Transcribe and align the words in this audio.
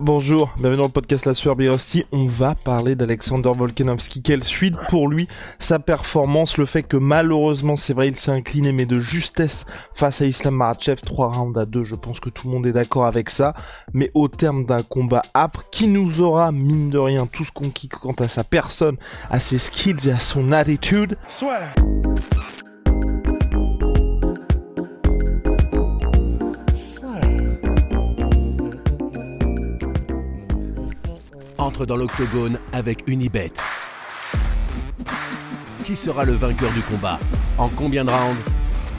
Bonjour, 0.00 0.52
bienvenue 0.56 0.76
dans 0.76 0.84
le 0.84 0.88
podcast 0.90 1.26
La 1.26 1.34
Sueur 1.34 1.56
Birosti. 1.56 2.04
On 2.12 2.26
va 2.26 2.54
parler 2.54 2.94
d'Alexander 2.94 3.50
Volkanovski. 3.52 4.22
Quelle 4.22 4.44
suite 4.44 4.76
pour 4.88 5.08
lui, 5.08 5.26
sa 5.58 5.80
performance, 5.80 6.56
le 6.56 6.66
fait 6.66 6.84
que 6.84 6.96
malheureusement, 6.96 7.74
c'est 7.74 7.94
vrai, 7.94 8.06
il 8.06 8.14
s'est 8.14 8.30
incliné, 8.30 8.70
mais 8.70 8.86
de 8.86 9.00
justesse 9.00 9.66
face 9.94 10.22
à 10.22 10.26
Islam 10.26 10.54
Makhachev, 10.54 11.00
3 11.04 11.32
rounds 11.32 11.58
à 11.58 11.66
2. 11.66 11.82
Je 11.82 11.96
pense 11.96 12.20
que 12.20 12.30
tout 12.30 12.46
le 12.46 12.54
monde 12.54 12.66
est 12.68 12.72
d'accord 12.72 13.06
avec 13.06 13.28
ça. 13.28 13.54
Mais 13.92 14.12
au 14.14 14.28
terme 14.28 14.66
d'un 14.66 14.82
combat 14.82 15.22
âpre, 15.34 15.64
qui 15.72 15.88
nous 15.88 16.20
aura, 16.20 16.52
mine 16.52 16.90
de 16.90 16.98
rien, 16.98 17.26
tout 17.26 17.44
ce 17.44 17.50
qu'on 17.50 17.70
quitte 17.70 17.96
quant 17.96 18.14
à 18.20 18.28
sa 18.28 18.44
personne, 18.44 18.98
à 19.30 19.40
ses 19.40 19.58
skills 19.58 20.08
et 20.08 20.12
à 20.12 20.20
son 20.20 20.52
attitude. 20.52 21.16
Entre 31.58 31.86
dans 31.86 31.96
l'octogone 31.96 32.58
avec 32.72 33.08
Unibet. 33.08 33.52
Qui 35.82 35.96
sera 35.96 36.24
le 36.24 36.32
vainqueur 36.32 36.70
du 36.72 36.82
combat 36.82 37.18
En 37.58 37.68
combien 37.68 38.04
de 38.04 38.10
rounds 38.10 38.40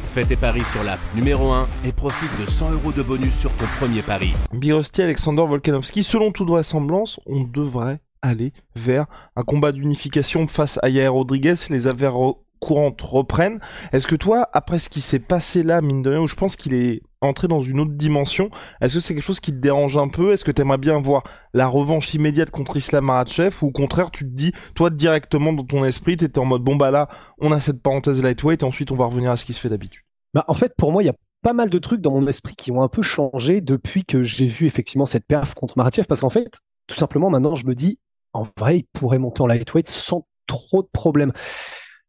Fais 0.03 0.25
tes 0.25 0.35
paris 0.35 0.65
sur 0.65 0.83
l'app 0.83 0.99
numéro 1.15 1.51
1 1.51 1.69
et 1.85 1.93
profite 1.93 2.29
de 2.41 2.49
100 2.49 2.71
euros 2.71 2.91
de 2.91 3.01
bonus 3.01 3.33
sur 3.37 3.51
ton 3.53 3.65
premier 3.79 4.01
pari. 4.01 4.33
Birosti, 4.51 5.01
Alexander 5.01 5.45
Volkanovski, 5.47 6.03
selon 6.03 6.31
toute 6.31 6.49
vraisemblance, 6.49 7.19
on 7.27 7.43
devrait 7.43 8.01
aller 8.21 8.51
vers 8.75 9.05
un 9.37 9.43
combat 9.43 9.71
d'unification 9.71 10.47
face 10.47 10.79
à 10.81 10.89
Yair 10.89 11.13
Rodriguez. 11.13 11.55
Les 11.69 11.87
affaires 11.87 12.15
courantes 12.59 13.01
reprennent. 13.01 13.59
Est-ce 13.91 14.07
que 14.07 14.15
toi, 14.15 14.49
après 14.53 14.79
ce 14.79 14.89
qui 14.89 15.01
s'est 15.01 15.19
passé 15.19 15.63
là, 15.63 15.81
mine 15.81 16.01
de 16.01 16.09
rien, 16.09 16.19
où 16.21 16.27
je 16.27 16.35
pense 16.35 16.55
qu'il 16.55 16.73
est 16.73 17.01
entré 17.21 17.47
dans 17.47 17.61
une 17.61 17.79
autre 17.79 17.93
dimension, 17.93 18.49
est-ce 18.81 18.95
que 18.95 18.99
c'est 18.99 19.13
quelque 19.13 19.23
chose 19.23 19.39
qui 19.39 19.51
te 19.51 19.57
dérange 19.57 19.97
un 19.97 20.07
peu? 20.07 20.31
Est-ce 20.31 20.45
que 20.45 20.51
tu 20.51 20.61
aimerais 20.61 20.77
bien 20.77 20.99
voir 21.01 21.23
la 21.53 21.67
revanche 21.67 22.13
immédiate 22.13 22.51
contre 22.51 22.77
Islam 22.77 23.05
Makhachev 23.05 23.57
ou 23.61 23.67
au 23.67 23.71
contraire, 23.71 24.11
tu 24.11 24.23
te 24.25 24.29
dis, 24.29 24.53
toi 24.75 24.89
directement 24.89 25.53
dans 25.53 25.63
ton 25.63 25.83
esprit, 25.85 26.17
tu 26.17 26.25
étais 26.25 26.39
en 26.39 26.45
mode 26.45 26.63
bon 26.63 26.75
bah 26.75 26.91
là, 26.91 27.09
on 27.39 27.51
a 27.51 27.59
cette 27.59 27.81
parenthèse 27.81 28.23
lightweight 28.23 28.61
et 28.61 28.65
ensuite 28.65 28.91
on 28.91 28.95
va 28.95 29.05
revenir 29.05 29.31
à 29.31 29.37
ce 29.37 29.45
qui 29.45 29.53
se 29.53 29.59
fait 29.59 29.69
d'habitude? 29.69 30.03
Bah, 30.33 30.45
En 30.47 30.53
fait, 30.53 30.73
pour 30.77 30.91
moi, 30.91 31.03
il 31.03 31.07
y 31.07 31.09
a 31.09 31.15
pas 31.41 31.53
mal 31.53 31.69
de 31.69 31.79
trucs 31.79 32.01
dans 32.01 32.11
mon 32.11 32.27
esprit 32.27 32.55
qui 32.55 32.71
ont 32.71 32.81
un 32.81 32.87
peu 32.89 33.01
changé 33.01 33.61
depuis 33.61 34.03
que 34.03 34.21
j'ai 34.21 34.47
vu 34.47 34.65
effectivement 34.65 35.05
cette 35.05 35.25
perf 35.25 35.53
contre 35.53 35.77
Makhachev 35.77 36.07
parce 36.07 36.21
qu'en 36.21 36.29
fait, 36.29 36.49
tout 36.87 36.95
simplement, 36.95 37.29
maintenant, 37.29 37.55
je 37.55 37.65
me 37.65 37.75
dis, 37.75 37.99
en 38.33 38.47
vrai, 38.57 38.79
il 38.79 38.83
pourrait 38.93 39.19
monter 39.19 39.41
en 39.41 39.47
lightweight 39.47 39.89
sans 39.89 40.25
trop 40.47 40.81
de 40.81 40.89
problèmes. 40.91 41.31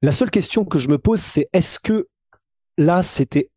La 0.02 0.12
seule 0.12 0.30
question 0.30 0.64
que 0.64 0.78
je 0.78 0.88
me 0.88 0.98
pose, 0.98 1.20
c'est 1.20 1.48
est-ce 1.52 1.78
que 1.78 2.08
là, 2.78 3.02
c'était 3.02 3.50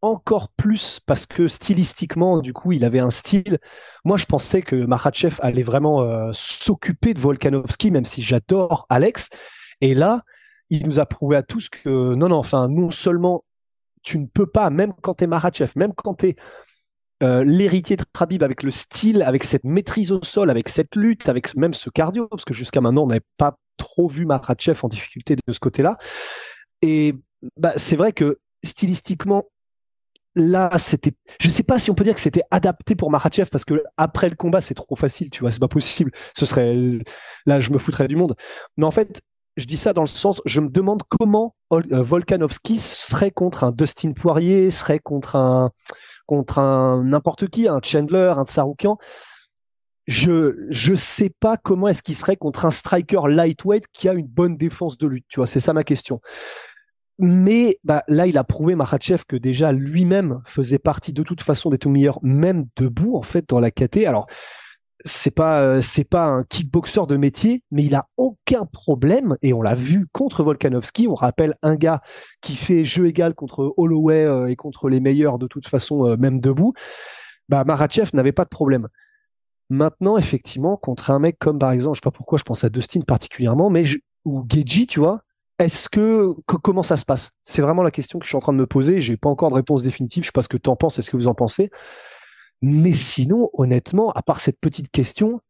encore 0.00 0.50
plus 0.50 1.00
parce 1.06 1.26
que 1.26 1.48
stylistiquement, 1.48 2.38
du 2.38 2.52
coup, 2.52 2.72
il 2.72 2.84
avait 2.84 2.98
un 2.98 3.10
style. 3.10 3.58
Moi, 4.04 4.16
je 4.16 4.26
pensais 4.26 4.62
que 4.62 4.76
Makhachev 4.76 5.36
allait 5.40 5.62
vraiment 5.62 6.02
euh, 6.02 6.30
s'occuper 6.32 7.14
de 7.14 7.20
Volkanovski, 7.20 7.90
même 7.90 8.04
si 8.04 8.22
j'adore 8.22 8.86
Alex. 8.90 9.30
Et 9.80 9.94
là, 9.94 10.22
il 10.70 10.86
nous 10.86 10.98
a 10.98 11.06
prouvé 11.06 11.36
à 11.36 11.42
tous 11.42 11.68
que 11.68 12.14
non, 12.14 12.28
non, 12.28 12.36
enfin, 12.36 12.68
non 12.68 12.90
seulement 12.90 13.44
tu 14.02 14.18
ne 14.18 14.26
peux 14.26 14.46
pas, 14.46 14.70
même 14.70 14.92
quand 15.02 15.14
tu 15.14 15.24
es 15.24 15.26
Makhachev, 15.26 15.72
même 15.76 15.94
quand 15.94 16.14
tu 16.14 16.28
es 16.28 16.36
euh, 17.22 17.42
l'héritier 17.44 17.96
de 17.96 18.04
Trabib 18.12 18.42
avec 18.42 18.62
le 18.62 18.70
style, 18.70 19.22
avec 19.22 19.44
cette 19.44 19.64
maîtrise 19.64 20.12
au 20.12 20.22
sol, 20.22 20.50
avec 20.50 20.68
cette 20.68 20.96
lutte, 20.96 21.28
avec 21.28 21.54
même 21.56 21.72
ce 21.72 21.88
cardio, 21.88 22.28
parce 22.28 22.44
que 22.44 22.52
jusqu'à 22.52 22.80
maintenant, 22.80 23.04
on 23.04 23.06
n'avait 23.06 23.22
pas 23.38 23.56
trop 23.76 24.08
vu 24.08 24.26
Makhachev 24.26 24.78
en 24.82 24.88
difficulté 24.88 25.36
de 25.36 25.52
ce 25.52 25.60
côté-là. 25.60 25.98
Et 26.82 27.14
bah, 27.56 27.72
c'est 27.76 27.96
vrai 27.96 28.12
que 28.12 28.38
stylistiquement, 28.64 29.44
là, 30.36 30.70
c'était. 30.78 31.12
Je 31.40 31.48
ne 31.48 31.52
sais 31.52 31.62
pas 31.62 31.78
si 31.78 31.90
on 31.90 31.94
peut 31.94 32.04
dire 32.04 32.14
que 32.14 32.20
c'était 32.20 32.42
adapté 32.50 32.94
pour 32.94 33.10
Makhachev 33.10 33.48
parce 33.50 33.64
que 33.64 33.82
après 33.96 34.28
le 34.28 34.36
combat, 34.36 34.60
c'est 34.60 34.74
trop 34.74 34.96
facile, 34.96 35.30
tu 35.30 35.40
vois, 35.40 35.50
c'est 35.50 35.60
pas 35.60 35.68
possible. 35.68 36.12
Ce 36.36 36.46
serait 36.46 36.76
là, 37.46 37.60
je 37.60 37.70
me 37.70 37.78
foutrais 37.78 38.08
du 38.08 38.16
monde. 38.16 38.34
Mais 38.76 38.84
en 38.84 38.90
fait, 38.90 39.22
je 39.56 39.66
dis 39.66 39.76
ça 39.76 39.92
dans 39.92 40.02
le 40.02 40.08
sens, 40.08 40.42
je 40.44 40.60
me 40.60 40.68
demande 40.68 41.02
comment 41.08 41.54
euh, 41.72 41.82
Volkanovski 41.90 42.78
serait 42.78 43.30
contre 43.30 43.64
un 43.64 43.70
Dustin 43.70 44.12
Poirier, 44.12 44.70
serait 44.70 44.98
contre 44.98 45.36
un 45.36 45.70
contre 46.26 46.58
un 46.58 47.04
n'importe 47.04 47.48
qui, 47.48 47.68
un 47.68 47.80
Chandler, 47.82 48.34
un 48.36 48.44
Tsaroukian 48.44 48.98
je 50.06 50.66
je 50.70 50.94
sais 50.94 51.30
pas 51.30 51.56
comment 51.56 51.88
est-ce 51.88 52.02
qu'il 52.02 52.16
serait 52.16 52.36
contre 52.36 52.66
un 52.66 52.70
striker 52.70 53.22
lightweight 53.28 53.84
qui 53.92 54.08
a 54.08 54.12
une 54.12 54.26
bonne 54.26 54.56
défense 54.56 54.98
de 54.98 55.06
lutte. 55.06 55.26
Tu 55.28 55.40
vois, 55.40 55.46
c'est 55.46 55.60
ça 55.60 55.72
ma 55.72 55.84
question. 55.84 56.20
Mais 57.18 57.78
bah, 57.84 58.02
là, 58.08 58.26
il 58.26 58.36
a 58.38 58.44
prouvé 58.44 58.74
Makhachev 58.74 59.22
que 59.28 59.36
déjà 59.36 59.70
lui-même 59.70 60.42
faisait 60.46 60.80
partie 60.80 61.12
de 61.12 61.22
toute 61.22 61.42
façon 61.42 61.70
des 61.70 61.78
tout 61.78 61.90
meilleurs, 61.90 62.18
même 62.22 62.66
debout 62.76 63.16
en 63.16 63.22
fait 63.22 63.48
dans 63.48 63.60
la 63.60 63.70
KT. 63.70 64.04
Alors 64.06 64.26
c'est 65.04 65.30
pas 65.30 65.60
euh, 65.60 65.80
c'est 65.80 66.04
pas 66.04 66.26
un 66.26 66.44
kickboxer 66.44 67.06
de 67.06 67.16
métier, 67.16 67.62
mais 67.70 67.84
il 67.84 67.94
a 67.94 68.06
aucun 68.16 68.64
problème 68.64 69.36
et 69.42 69.52
on 69.52 69.62
l'a 69.62 69.74
vu 69.74 70.06
contre 70.12 70.42
Volkanovski. 70.42 71.08
On 71.08 71.14
rappelle 71.14 71.54
un 71.62 71.76
gars 71.76 72.00
qui 72.40 72.56
fait 72.56 72.84
jeu 72.84 73.06
égal 73.06 73.34
contre 73.34 73.74
Holloway 73.76 74.24
euh, 74.24 74.46
et 74.46 74.56
contre 74.56 74.88
les 74.88 75.00
meilleurs 75.00 75.38
de 75.38 75.46
toute 75.46 75.68
façon, 75.68 76.06
euh, 76.06 76.16
même 76.16 76.40
debout. 76.40 76.74
Bah, 77.48 77.64
Makhachev 77.64 78.10
n'avait 78.14 78.32
pas 78.32 78.44
de 78.44 78.48
problème. 78.48 78.88
Maintenant, 79.70 80.18
effectivement, 80.18 80.76
contre 80.76 81.10
un 81.10 81.18
mec 81.18 81.38
comme 81.38 81.58
par 81.58 81.72
exemple, 81.72 81.96
je 81.96 82.00
sais 82.00 82.04
pas 82.04 82.10
pourquoi 82.10 82.38
je 82.38 82.44
pense 82.44 82.64
à 82.64 82.68
Dustin 82.68 83.00
particulièrement, 83.00 83.70
mais 83.70 83.84
ou 84.24 84.44
Geji, 84.48 84.86
tu 84.86 85.00
vois, 85.00 85.22
est-ce 85.58 85.88
que, 85.88 86.34
comment 86.46 86.82
ça 86.82 86.96
se 86.96 87.04
passe? 87.04 87.30
C'est 87.44 87.62
vraiment 87.62 87.82
la 87.82 87.90
question 87.90 88.18
que 88.18 88.24
je 88.24 88.28
suis 88.28 88.36
en 88.36 88.40
train 88.40 88.52
de 88.52 88.58
me 88.58 88.66
poser. 88.66 89.00
J'ai 89.00 89.16
pas 89.16 89.28
encore 89.28 89.50
de 89.50 89.54
réponse 89.54 89.82
définitive. 89.82 90.24
Je 90.24 90.28
sais 90.28 90.32
pas 90.32 90.42
ce 90.42 90.48
que 90.48 90.56
tu 90.56 90.68
en 90.68 90.76
penses. 90.76 90.98
Est-ce 90.98 91.10
que 91.10 91.16
vous 91.16 91.28
en 91.28 91.34
pensez 91.34 91.70
Mais 92.60 92.92
sinon, 92.92 93.50
honnêtement, 93.52 94.10
à 94.12 94.22
part 94.22 94.40
cette 94.40 94.58
petite 94.60 94.90
question, 94.90 95.40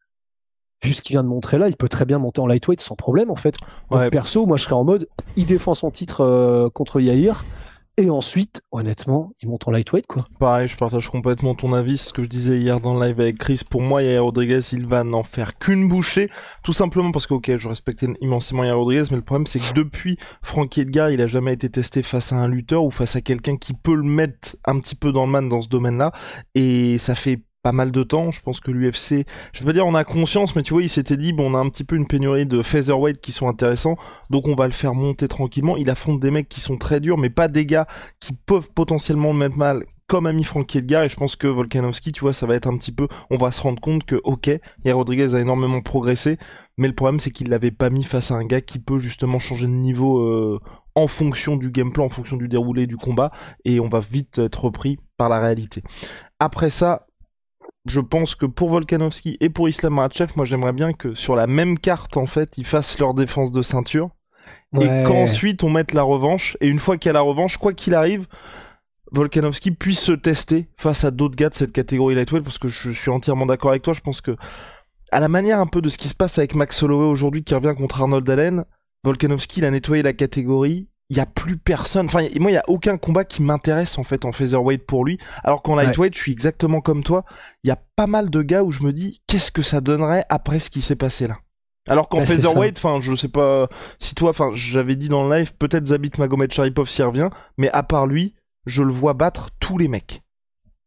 vu 0.83 0.93
ce 0.93 1.01
qu'il 1.01 1.15
vient 1.15 1.23
de 1.23 1.29
montrer 1.29 1.59
là, 1.59 1.69
il 1.69 1.77
peut 1.77 1.89
très 1.89 2.05
bien 2.05 2.19
monter 2.19 2.41
en 2.41 2.47
lightweight 2.47 2.81
sans 2.81 2.97
problème 2.97 3.31
en 3.31 3.37
fait. 3.37 3.57
perso, 4.11 4.45
moi 4.47 4.57
je 4.57 4.65
serais 4.65 4.75
en 4.75 4.85
mode, 4.85 5.09
il 5.37 5.47
défend 5.47 5.73
son 5.75 5.91
titre 5.91 6.21
euh, 6.21 6.69
contre 6.69 7.01
Yair. 7.01 7.45
Et 7.97 8.10
ensuite, 8.10 8.60
honnêtement, 8.72 9.32
il 9.41 9.49
monte 9.49 9.69
en 9.69 9.71
lightweight, 9.71 10.09
quoi. 10.09 10.25
Pareil, 10.41 10.66
je 10.66 10.77
partage 10.77 11.09
complètement 11.09 11.55
ton 11.55 11.72
avis. 11.72 11.97
Ce 11.97 12.12
que 12.12 12.25
je 12.25 12.28
disais 12.28 12.59
hier 12.59 12.81
dans 12.81 12.99
le 12.99 13.06
live 13.06 13.21
avec 13.21 13.38
Chris, 13.38 13.60
pour 13.69 13.82
moi, 13.82 14.03
Yaya 14.03 14.21
Rodriguez, 14.21 14.60
il 14.72 14.84
va 14.84 15.05
n'en 15.05 15.22
faire 15.22 15.59
qu'une 15.59 15.88
bouchée. 15.88 16.28
Tout 16.65 16.72
simplement 16.72 17.12
parce 17.12 17.28
que, 17.28 17.34
ok, 17.34 17.56
je 17.56 17.69
respectais 17.69 18.09
immensément 18.21 18.65
Yaya 18.65 18.75
Rodriguez, 18.75 19.04
mais 19.12 19.16
le 19.16 19.22
problème, 19.22 19.47
c'est 19.47 19.60
que 19.60 19.75
depuis 19.75 20.19
Frankie 20.43 20.81
Edgar, 20.81 21.10
il 21.10 21.21
a 21.21 21.28
jamais 21.28 21.53
été 21.53 21.71
testé 21.71 22.03
face 22.03 22.33
à 22.33 22.37
un 22.37 22.49
lutteur 22.49 22.84
ou 22.84 22.91
face 22.91 23.15
à 23.15 23.21
quelqu'un 23.21 23.56
qui 23.56 23.75
peut 23.75 23.94
le 23.94 24.03
mettre 24.03 24.56
un 24.65 24.81
petit 24.81 24.97
peu 24.97 25.12
dans 25.12 25.27
le 25.27 25.31
man 25.31 25.49
dans 25.49 25.60
ce 25.60 25.69
domaine-là. 25.69 26.10
Et 26.56 26.99
ça 26.99 27.15
fait 27.15 27.43
pas 27.65 27.73
mal 27.73 27.91
de 27.91 28.03
temps. 28.05 28.31
Je 28.31 28.41
pense 28.43 28.61
que 28.61 28.71
l'UFC, 28.71 29.27
je 29.53 29.65
pas 29.65 29.73
dire 29.73 29.87
on 29.87 29.95
a 29.95 30.05
conscience, 30.05 30.55
mais 30.55 30.63
tu 30.63 30.75
vois, 30.75 30.83
il 30.83 30.89
s'était 30.89 31.17
dit, 31.17 31.33
bon, 31.33 31.51
on 31.51 31.55
a 31.57 31.59
un 31.59 31.69
petit 31.71 31.83
peu 31.83 31.97
une 31.97 32.07
pénurie 32.07 32.47
de 32.47 32.63
featherweight 32.63 33.21
qui 33.21 33.33
sont 33.33 33.49
intéressants, 33.49 33.97
donc 34.31 34.47
on 34.47 34.55
va 34.55 34.67
le 34.67 34.73
faire 34.73 34.95
monter 34.95 35.27
tranquillement. 35.27 35.77
Il 35.77 35.91
affronte 35.91 36.21
des 36.21 36.31
mecs 36.31 36.49
qui 36.49 36.61
sont 36.61 36.77
très 36.77 37.01
durs, 37.01 37.19
mais 37.19 37.31
pas 37.31 37.49
des 37.49 37.65
gars 37.67 37.89
qui 38.21 38.35
peuvent 38.35 38.69
potentiellement 38.73 39.33
le 39.33 39.39
mettre 39.39 39.57
mal, 39.57 39.85
comme 40.07 40.27
ami 40.27 40.45
Frankie 40.45 40.79
Edgar, 40.79 41.05
et 41.05 41.09
je 41.09 41.17
pense 41.17 41.37
que 41.37 41.47
Volkanovski, 41.47 42.13
tu 42.13 42.21
vois, 42.21 42.34
ça 42.34 42.47
va 42.47 42.55
être 42.55 42.66
un 42.66 42.77
petit 42.77 42.93
peu, 42.93 43.09
on 43.31 43.39
va 43.39 43.51
se 43.51 43.63
rendre 43.63 43.81
compte 43.81 44.05
que, 44.05 44.21
ok, 44.25 44.51
Yair 44.84 44.97
Rodriguez 44.97 45.34
a 45.34 45.41
énormément 45.41 45.81
progressé, 45.81 46.37
mais 46.77 46.89
le 46.89 46.95
problème 46.95 47.19
c'est 47.19 47.31
qu'il 47.31 47.49
l'avait 47.49 47.71
pas 47.71 47.89
mis 47.89 48.05
face 48.05 48.31
à 48.31 48.34
un 48.34 48.45
gars 48.45 48.60
qui 48.60 48.78
peut 48.78 48.99
justement 48.99 49.39
changer 49.39 49.67
de 49.67 49.72
niveau 49.72 50.19
euh, 50.19 50.60
en 50.95 51.07
fonction 51.07 51.57
du 51.57 51.71
gameplay, 51.71 52.05
en 52.05 52.10
fonction 52.10 52.37
du 52.37 52.49
déroulé 52.49 52.87
du 52.87 52.99
combat, 52.99 53.33
et 53.65 53.81
on 53.81 53.89
va 53.89 54.01
vite 54.01 54.39
être 54.39 54.65
repris 54.65 54.99
par 55.17 55.31
la 55.31 55.41
réalité. 55.41 55.83
Après 56.39 56.69
ça, 56.69 57.07
je 57.86 58.01
pense 58.01 58.34
que 58.34 58.47
pour 58.47 58.71
Volkanovski 58.71 59.36
et 59.41 59.51
pour 59.51 59.69
Islam 59.69 59.95
Makhachev, 59.95 60.33
moi 60.36 60.45
j'aimerais 60.45 60.72
bien 60.72 60.92
que 60.92 61.15
sur 61.15 61.36
la 61.36 61.47
même 61.47 61.78
carte 61.78 62.16
en 62.16 62.27
fait, 62.27 62.57
ils 62.57 62.66
fassent 62.66 62.98
leur 62.98 63.15
défense 63.15 63.53
de 63.53 63.63
ceinture. 63.63 64.10
Et 64.81 64.89
qu'ensuite 65.07 65.63
on 65.63 65.71
mette 65.71 65.95
la 65.95 66.03
revanche. 66.03 66.57
Et 66.60 66.69
une 66.69 66.81
fois 66.81 66.98
qu'il 66.98 67.09
y 67.09 67.10
a 67.10 67.13
la 67.13 67.21
revanche, 67.21 67.59
quoi 67.59 67.72
qu'il 67.72 67.95
arrive, 67.95 68.27
Volkanovski 69.13 69.71
puisse 69.71 70.01
se 70.01 70.13
tester 70.13 70.69
face 70.77 71.04
à 71.04 71.13
d'autres 71.13 71.36
gars 71.36 71.48
de 71.48 71.54
cette 71.54 71.72
catégorie 71.72 72.16
lightweight 72.16 72.42
parce 72.42 72.59
que 72.59 72.69
je 72.69 72.91
suis 72.91 73.10
entièrement 73.10 73.47
d'accord 73.47 73.71
avec 73.71 73.83
toi, 73.83 73.95
je 73.95 74.01
pense 74.01 74.21
que 74.21 74.36
à 75.13 75.21
la 75.21 75.28
manière 75.28 75.60
un 75.60 75.66
peu 75.66 75.81
de 75.81 75.89
ce 75.89 75.97
qui 75.97 76.09
se 76.09 76.15
passe 76.15 76.39
avec 76.39 76.57
Max 76.57 76.83
Holloway 76.83 77.07
aujourd'hui 77.07 77.45
qui 77.45 77.54
revient 77.54 77.75
contre 77.77 78.01
Arnold 78.01 78.28
Allen, 78.28 78.65
Volkanovski 79.04 79.60
il 79.60 79.66
a 79.66 79.71
nettoyé 79.71 80.03
la 80.03 80.13
catégorie, 80.13 80.89
il 81.15 81.19
y 81.19 81.21
a 81.21 81.27
plus 81.27 81.57
personne. 81.57 82.07
Enfin, 82.07 82.27
moi, 82.41 82.51
il 82.51 82.55
y 82.55 82.59
a 82.59 82.65
aucun 82.66 82.99
combat 82.99 83.25
qui 83.25 83.41
m'intéresse 83.41 83.99
en 83.99 84.05
fait 84.05 84.25
en 84.25 84.33
featherweight 84.33 84.84
pour 84.84 85.05
lui. 85.05 85.19
Alors 85.45 85.63
qu'en 85.63 85.77
lightweight, 85.77 86.13
je 86.13 86.19
suis 86.19 86.33
exactement 86.33 86.81
comme 86.81 87.05
toi. 87.05 87.25
Il 87.63 87.69
y 87.69 87.71
a 87.71 87.78
pas 87.95 88.09
mal 88.09 88.31
de 88.31 88.43
gars 88.43 88.65
où 88.65 88.72
je 88.72 88.83
me 88.83 88.93
dis, 88.93 89.22
qu'est-ce 89.28 89.53
que 89.53 89.63
ça 89.63 89.81
donnerait 89.81 90.27
après 90.28 90.59
ce 90.59 90.71
qui 90.71 90.83
s'est 90.83 90.97
passé 90.97 91.28
là? 91.28 91.37
Alors 91.87 92.09
qu'en 92.09 92.22
featherweight, 92.22 92.78
enfin, 92.78 92.99
je 93.01 93.15
sais 93.15 93.28
pas 93.28 93.69
si 94.01 94.15
toi, 94.15 94.31
enfin, 94.31 94.51
j'avais 94.55 94.97
dit 94.97 95.09
dans 95.09 95.28
le 95.28 95.37
live, 95.37 95.55
peut-être 95.55 95.87
Zabit 95.87 96.13
Magomed 96.19 96.51
Sharipov 96.51 96.89
s'y 96.89 97.03
revient, 97.03 97.28
mais 97.59 97.71
à 97.71 97.84
part 97.84 98.07
lui, 98.07 98.34
je 98.67 98.83
le 98.83 98.93
vois 98.93 99.13
battre 99.13 99.51
tous 99.60 99.78
les 99.78 99.87
mecs. 99.87 100.22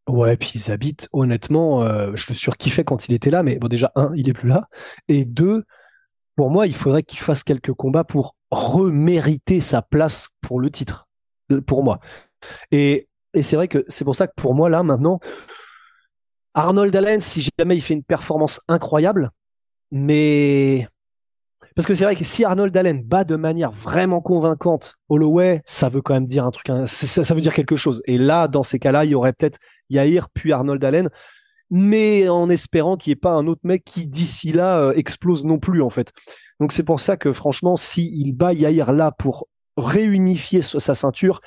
Ouais, 0.08 0.36
puis 0.36 0.58
Zabit, 0.58 0.96
honnêtement, 1.12 1.84
euh, 1.84 2.10
je 2.14 2.26
le 2.28 2.34
surkiffais 2.34 2.82
quand 2.82 3.08
il 3.08 3.14
était 3.14 3.30
là, 3.30 3.42
mais 3.42 3.56
bon, 3.56 3.68
déjà, 3.68 3.92
un, 3.94 4.10
il 4.16 4.28
est 4.28 4.32
plus 4.32 4.48
là, 4.48 4.68
et 5.06 5.24
deux, 5.24 5.64
pour 6.38 6.50
moi, 6.50 6.68
il 6.68 6.74
faudrait 6.74 7.02
qu'il 7.02 7.18
fasse 7.18 7.42
quelques 7.42 7.72
combats 7.72 8.04
pour 8.04 8.36
remériter 8.52 9.60
sa 9.60 9.82
place 9.82 10.28
pour 10.40 10.60
le 10.60 10.70
titre, 10.70 11.08
euh, 11.50 11.60
pour 11.60 11.82
moi. 11.82 11.98
Et, 12.70 13.08
c'est 13.42 13.56
vrai 13.56 13.66
que 13.66 13.84
c'est 13.88 14.04
pour 14.04 14.14
ça 14.14 14.28
que 14.28 14.34
pour 14.36 14.54
moi, 14.54 14.70
là, 14.70 14.84
maintenant, 14.84 15.18
Arnold 16.54 16.94
Allen, 16.94 17.20
si 17.20 17.48
jamais 17.58 17.76
il 17.76 17.80
fait 17.80 17.94
une 17.94 18.04
performance 18.04 18.60
incroyable, 18.68 19.32
mais 19.90 20.86
parce 21.74 21.88
que 21.88 21.94
c'est 21.94 22.04
vrai 22.04 22.14
que 22.14 22.22
si 22.22 22.44
Arnold 22.44 22.76
Allen 22.76 23.02
bat 23.02 23.24
de 23.24 23.34
manière 23.34 23.72
vraiment 23.72 24.20
convaincante 24.20 24.94
Holloway, 25.08 25.60
ça 25.64 25.88
veut 25.88 26.02
quand 26.02 26.14
même 26.14 26.28
dire 26.28 26.44
un 26.44 26.52
truc, 26.52 26.70
ça, 26.86 27.34
veut 27.34 27.40
dire 27.40 27.52
quelque 27.52 27.74
chose. 27.74 28.00
Et 28.06 28.16
là, 28.16 28.46
dans 28.46 28.62
ces 28.62 28.78
cas-là, 28.78 29.04
il 29.04 29.10
y 29.10 29.14
aurait 29.16 29.32
peut-être 29.32 29.58
Yair 29.90 30.28
puis 30.30 30.52
Arnold 30.52 30.84
Allen, 30.84 31.10
mais 31.70 32.28
en 32.28 32.48
espérant 32.48 32.96
qu'il 32.96 33.10
n'y 33.10 33.14
ait 33.14 33.16
pas 33.16 33.32
un 33.32 33.46
autre 33.46 33.60
mec 33.64 33.84
qui 33.84 34.06
d'ici 34.06 34.52
là 34.52 34.78
euh, 34.80 34.92
explose 34.94 35.44
non 35.44 35.58
plus 35.58 35.82
en 35.82 35.90
fait. 35.90 36.12
Donc 36.60 36.72
c'est 36.72 36.84
pour 36.84 37.00
ça 37.00 37.16
que 37.16 37.32
franchement, 37.32 37.76
s'il 37.76 38.34
bat 38.34 38.52
Yair 38.52 38.92
là 38.92 39.12
pour 39.12 39.48
réunifier 39.76 40.60
sa 40.62 40.94
ceinture, 40.94 41.40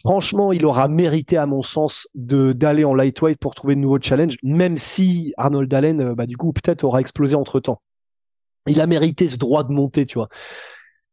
franchement, 0.00 0.52
il 0.52 0.64
aura 0.64 0.88
mérité, 0.88 1.36
à 1.36 1.46
mon 1.46 1.62
sens, 1.62 2.08
de 2.14 2.52
d'aller 2.52 2.84
en 2.84 2.94
lightweight 2.94 3.38
pour 3.38 3.54
trouver 3.54 3.74
de 3.74 3.80
nouveaux 3.80 4.00
challenges, 4.00 4.36
même 4.42 4.76
si 4.76 5.32
Arnold 5.36 5.72
Allen, 5.72 6.00
euh, 6.00 6.14
bah, 6.14 6.26
du 6.26 6.36
coup, 6.36 6.52
peut-être 6.52 6.84
aura 6.84 7.00
explosé 7.00 7.34
entre 7.34 7.60
temps. 7.60 7.80
Il 8.66 8.80
a 8.80 8.86
mérité 8.86 9.28
ce 9.28 9.36
droit 9.36 9.64
de 9.64 9.72
monter, 9.72 10.04
tu 10.04 10.18
vois. 10.18 10.28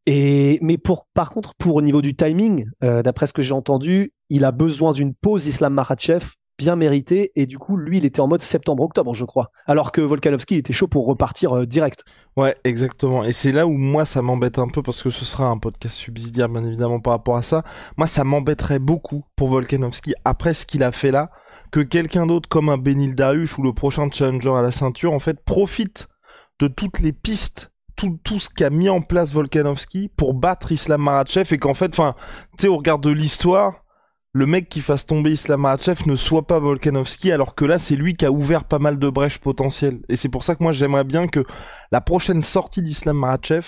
Et 0.05 0.59
mais 0.61 0.77
pour 0.77 1.07
par 1.13 1.29
contre, 1.29 1.55
pour 1.55 1.75
au 1.75 1.81
niveau 1.81 2.01
du 2.01 2.15
timing, 2.15 2.67
euh, 2.83 3.01
d'après 3.01 3.27
ce 3.27 3.33
que 3.33 3.41
j'ai 3.41 3.53
entendu, 3.53 4.13
il 4.29 4.43
a 4.43 4.51
besoin 4.51 4.93
d'une 4.93 5.15
pause 5.15 5.47
Islam 5.47 5.73
Makhachev 5.73 6.25
bien 6.57 6.75
mérité. 6.75 7.31
Et 7.35 7.45
du 7.45 7.57
coup, 7.57 7.77
lui, 7.77 7.97
il 7.97 8.05
était 8.05 8.19
en 8.19 8.27
mode 8.27 8.41
septembre-octobre, 8.41 9.13
je 9.13 9.25
crois. 9.25 9.51
Alors 9.65 9.91
que 9.91 10.01
Volkanovski 10.01 10.55
était 10.55 10.73
chaud 10.73 10.87
pour 10.87 11.05
repartir 11.05 11.55
euh, 11.55 11.65
direct. 11.65 12.03
Ouais, 12.35 12.55
exactement. 12.63 13.23
Et 13.23 13.31
c'est 13.31 13.51
là 13.51 13.65
où 13.65 13.71
moi, 13.71 14.05
ça 14.05 14.21
m'embête 14.21 14.59
un 14.59 14.67
peu 14.67 14.81
parce 14.81 15.01
que 15.01 15.09
ce 15.09 15.25
sera 15.25 15.45
un 15.45 15.57
podcast 15.57 15.95
subsidiaire, 15.95 16.49
bien 16.49 16.63
évidemment, 16.63 16.99
par 16.99 17.13
rapport 17.13 17.37
à 17.37 17.43
ça. 17.43 17.63
Moi, 17.97 18.07
ça 18.07 18.23
m'embêterait 18.23 18.79
beaucoup 18.79 19.23
pour 19.35 19.49
Volkanovski, 19.49 20.13
après 20.25 20.53
ce 20.53 20.65
qu'il 20.65 20.83
a 20.83 20.91
fait 20.91 21.11
là, 21.11 21.31
que 21.71 21.79
quelqu'un 21.79 22.25
d'autre 22.25 22.49
comme 22.49 22.69
un 22.69 22.77
Benil 22.77 23.15
Dariush 23.15 23.57
ou 23.57 23.63
le 23.63 23.73
prochain 23.73 24.09
challenger 24.11 24.51
à 24.51 24.61
la 24.61 24.71
ceinture, 24.71 25.13
en 25.13 25.19
fait, 25.19 25.43
profite 25.43 26.07
de 26.59 26.67
toutes 26.67 26.99
les 26.99 27.13
pistes 27.13 27.71
tout, 27.95 28.19
tout 28.23 28.39
ce 28.39 28.49
qu'a 28.49 28.69
mis 28.69 28.89
en 28.89 29.01
place 29.01 29.31
Volkanovski 29.31 30.09
pour 30.09 30.33
battre 30.33 30.71
Islam 30.71 31.01
Makhachev 31.01 31.53
et 31.53 31.57
qu'en 31.57 31.73
fait, 31.73 31.91
enfin, 31.91 32.15
tu 32.57 32.63
sais, 32.63 32.67
au 32.67 32.77
regard 32.77 32.99
de 32.99 33.09
l'histoire, 33.09 33.84
le 34.35 34.45
mec 34.45 34.67
qui 34.67 34.81
fasse 34.81 35.05
tomber 35.05 35.31
Islam 35.31 35.61
Makhachev 35.61 36.01
ne 36.07 36.17
soit 36.17 36.45
pas 36.45 36.59
Volkanovski, 36.59 37.31
alors 37.31 37.55
que 37.55 37.63
là, 37.63 37.79
c'est 37.79 37.95
lui 37.95 38.15
qui 38.15 38.25
a 38.25 38.31
ouvert 38.33 38.65
pas 38.65 38.79
mal 38.79 38.99
de 38.99 39.09
brèches 39.09 39.37
potentielles. 39.37 40.01
Et 40.09 40.17
c'est 40.17 40.27
pour 40.27 40.43
ça 40.43 40.55
que 40.55 40.61
moi, 40.61 40.73
j'aimerais 40.73 41.05
bien 41.05 41.29
que 41.29 41.45
la 41.93 42.01
prochaine 42.01 42.41
sortie 42.41 42.81
d'Islam 42.81 43.17
Makhachev 43.17 43.65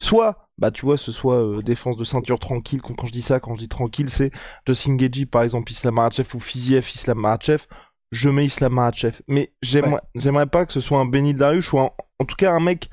soit, 0.00 0.48
bah 0.58 0.72
tu 0.72 0.84
vois, 0.84 0.98
ce 0.98 1.12
soit 1.12 1.36
euh, 1.36 1.62
défense 1.62 1.96
de 1.96 2.02
ceinture 2.02 2.40
tranquille. 2.40 2.82
Quand, 2.82 3.06
je 3.06 3.12
dis 3.12 3.22
ça, 3.22 3.38
quand 3.38 3.54
je 3.54 3.60
dis 3.60 3.68
tranquille, 3.68 4.10
c'est 4.10 4.32
Justin 4.66 4.96
Gagey, 4.96 5.26
par 5.26 5.44
exemple, 5.44 5.70
Islam 5.70 5.94
Makhachev 5.94 6.34
ou 6.34 6.40
Fiziev, 6.40 6.90
Islam 6.92 7.20
Makhachev. 7.20 7.66
Je 8.10 8.30
mets 8.30 8.46
Islam 8.46 8.72
Makhachev. 8.72 9.20
Mais 9.28 9.52
j'aimerais, 9.62 10.02
j'aimerais 10.16 10.46
pas 10.46 10.66
que 10.66 10.72
ce 10.72 10.80
soit 10.80 10.98
un 10.98 11.06
Benny 11.06 11.34
Dariush 11.34 11.72
ou 11.72 11.78
en 11.78 12.24
tout 12.26 12.34
cas 12.36 12.52
un 12.52 12.58
mec 12.58 12.90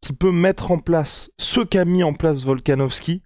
qui 0.00 0.14
peut 0.14 0.32
mettre 0.32 0.70
en 0.70 0.78
place 0.78 1.30
ce 1.36 1.60
qu'a 1.60 1.84
mis 1.84 2.02
en 2.02 2.14
place 2.14 2.44
Volkanovski 2.44 3.22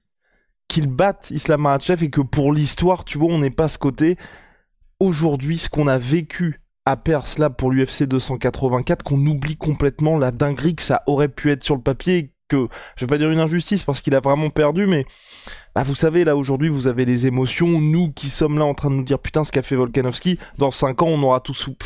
qu'il 0.71 0.87
batte 0.87 1.33
Islam 1.33 1.63
Makhachev 1.63 2.05
et 2.05 2.11
que 2.11 2.21
pour 2.21 2.53
l'histoire, 2.53 3.05
tu 3.05 3.19
vois, 3.19 3.33
on 3.33 3.41
n'est 3.41 3.51
pas 3.51 3.69
ce 3.69 3.77
côté. 3.77 4.17
Aujourd'hui, 5.01 5.59
ce 5.59 5.69
qu'on 5.69 5.89
a 5.89 5.99
vécu 5.99 6.61
à 6.87 6.97
Perse 6.97 7.39
là 7.39 7.51
pour 7.51 7.73
l'UFC 7.73 8.05
284, 8.05 9.03
qu'on 9.03 9.27
oublie 9.27 9.57
complètement 9.57 10.17
la 10.17 10.31
dinguerie 10.31 10.77
que 10.77 10.83
ça 10.83 11.03
aurait 11.07 11.29
pu 11.29 11.51
être 11.51 11.65
sur 11.65 11.75
le 11.75 11.83
papier, 11.83 12.33
que 12.49 12.69
je 12.95 13.05
vais 13.05 13.09
pas 13.09 13.19
dire 13.19 13.31
une 13.31 13.41
injustice 13.41 13.83
parce 13.83 14.01
qu'il 14.01 14.15
a 14.15 14.21
vraiment 14.21 14.51
perdu, 14.51 14.87
mais 14.87 15.07
bah 15.75 15.83
vous 15.83 15.95
savez 15.95 16.25
là 16.25 16.37
aujourd'hui 16.37 16.69
vous 16.69 16.87
avez 16.87 17.05
les 17.05 17.27
émotions, 17.27 17.81
nous 17.81 18.13
qui 18.13 18.29
sommes 18.29 18.59
là 18.59 18.65
en 18.65 18.75
train 18.75 18.91
de 18.91 18.97
nous 18.97 19.05
dire 19.05 19.19
putain 19.19 19.45
ce 19.45 19.53
qu'a 19.53 19.63
fait 19.63 19.77
Volkanovski, 19.77 20.39
dans 20.59 20.71
5 20.71 21.03
ans 21.03 21.09
on 21.09 21.23
aura 21.23 21.41
tout 21.41 21.55
sous, 21.55 21.77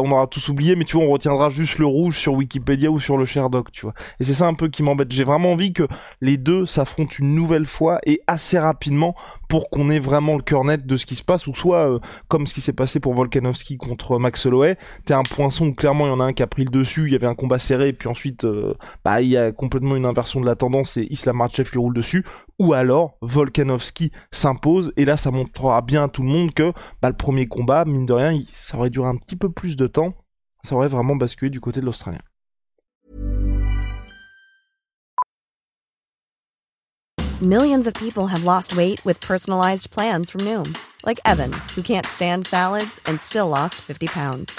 on 0.00 0.10
aura 0.10 0.26
tous 0.26 0.48
oublié, 0.48 0.76
mais 0.76 0.84
tu 0.84 0.96
vois, 0.96 1.06
on 1.06 1.10
retiendra 1.10 1.50
juste 1.50 1.78
le 1.78 1.86
rouge 1.86 2.18
sur 2.18 2.34
Wikipédia 2.34 2.90
ou 2.90 3.00
sur 3.00 3.16
le 3.16 3.24
Sherdock, 3.24 3.72
tu 3.72 3.82
vois. 3.82 3.94
Et 4.20 4.24
c'est 4.24 4.34
ça 4.34 4.46
un 4.46 4.54
peu 4.54 4.68
qui 4.68 4.82
m'embête. 4.82 5.10
J'ai 5.12 5.24
vraiment 5.24 5.52
envie 5.52 5.72
que 5.72 5.84
les 6.20 6.36
deux 6.36 6.66
s'affrontent 6.66 7.14
une 7.18 7.34
nouvelle 7.34 7.66
fois 7.66 7.98
et 8.06 8.20
assez 8.26 8.58
rapidement 8.58 9.14
pour 9.48 9.70
qu'on 9.70 9.90
ait 9.90 9.98
vraiment 9.98 10.36
le 10.36 10.42
cœur 10.42 10.64
net 10.64 10.86
de 10.86 10.96
ce 10.96 11.06
qui 11.06 11.14
se 11.14 11.22
passe, 11.22 11.46
ou 11.46 11.54
soit 11.54 11.88
euh, 11.88 11.98
comme 12.28 12.46
ce 12.46 12.54
qui 12.54 12.60
s'est 12.60 12.72
passé 12.72 12.98
pour 13.00 13.14
Volkanovski 13.14 13.76
contre 13.76 14.18
Max 14.18 14.46
Holloway, 14.46 14.76
t'es 15.04 15.14
un 15.14 15.22
poinçon 15.22 15.68
où 15.68 15.74
clairement 15.74 16.06
il 16.06 16.10
y 16.10 16.12
en 16.12 16.20
a 16.20 16.24
un 16.24 16.32
qui 16.32 16.42
a 16.42 16.46
pris 16.46 16.64
le 16.64 16.70
dessus, 16.70 17.06
il 17.06 17.12
y 17.12 17.14
avait 17.16 17.26
un 17.26 17.34
combat 17.34 17.58
serré, 17.58 17.88
et 17.88 17.92
puis 17.92 18.08
ensuite, 18.08 18.44
euh, 18.44 18.74
bah 19.04 19.20
il 19.20 19.28
y 19.28 19.36
a 19.36 19.52
complètement 19.52 19.96
une 19.96 20.06
inversion 20.06 20.40
de 20.40 20.46
la 20.46 20.56
tendance 20.56 20.96
et 20.96 21.06
Islam 21.10 21.36
Makhachev 21.36 21.70
lui 21.72 21.78
roule 21.78 21.94
dessus, 21.94 22.24
ou 22.58 22.72
alors 22.72 23.16
Volkanovski 23.20 24.10
s'impose 24.32 24.92
et 24.96 25.04
là 25.04 25.16
ça 25.16 25.30
montrera 25.30 25.82
bien 25.82 26.04
à 26.04 26.08
tout 26.08 26.22
le 26.22 26.28
monde 26.28 26.52
que 26.52 26.72
bah, 27.02 27.10
le 27.10 27.16
premier 27.16 27.46
combat, 27.46 27.84
mine 27.84 28.06
de 28.06 28.12
rien, 28.12 28.40
ça 28.50 28.76
aurait 28.76 28.90
duré 28.90 29.08
un 29.08 29.16
petit 29.16 29.36
peu 29.36 29.50
plus 29.50 29.76
de 29.76 29.83
temps, 29.86 30.14
ça 30.62 30.74
aurait 30.74 30.88
vraiment 30.88 31.16
basculé 31.16 31.50
du 31.50 31.60
côté 31.60 31.80
de 31.80 31.86
l'Australien. 31.86 32.22
Millions 37.42 37.86
of 37.86 37.94
people 37.94 38.28
have 38.28 38.44
lost 38.44 38.76
weight 38.76 39.04
with 39.04 39.20
personalized 39.20 39.90
plans 39.90 40.30
from 40.30 40.42
Noom, 40.42 40.72
like 41.04 41.20
Evan, 41.24 41.52
who 41.74 41.82
can't 41.82 42.06
stand 42.06 42.46
salads 42.46 43.00
and 43.06 43.20
still 43.20 43.48
lost 43.48 43.74
50 43.74 44.06
pounds. 44.06 44.58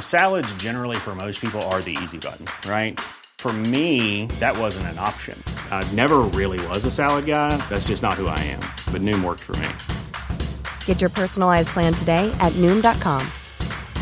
Salads 0.00 0.52
generally 0.56 0.96
for 0.96 1.14
most 1.14 1.40
people 1.40 1.62
are 1.70 1.80
the 1.80 1.96
easy 2.02 2.18
button, 2.18 2.46
right? 2.68 2.98
For 3.38 3.52
me, 3.52 4.26
that 4.40 4.58
wasn't 4.58 4.88
an 4.88 4.98
option. 4.98 5.40
I 5.70 5.88
never 5.92 6.18
really 6.34 6.58
was 6.66 6.84
a 6.84 6.90
salad 6.90 7.24
guy. 7.24 7.56
That's 7.68 7.86
just 7.86 8.02
not 8.02 8.14
who 8.14 8.26
I 8.26 8.38
am. 8.40 8.60
But 8.92 9.02
Noom 9.02 9.22
worked 9.22 9.44
for 9.44 9.56
me. 9.56 9.68
Get 10.86 11.00
your 11.00 11.10
personalized 11.10 11.68
plan 11.68 11.94
today 11.94 12.34
at 12.40 12.52
Noom.com. 12.54 13.24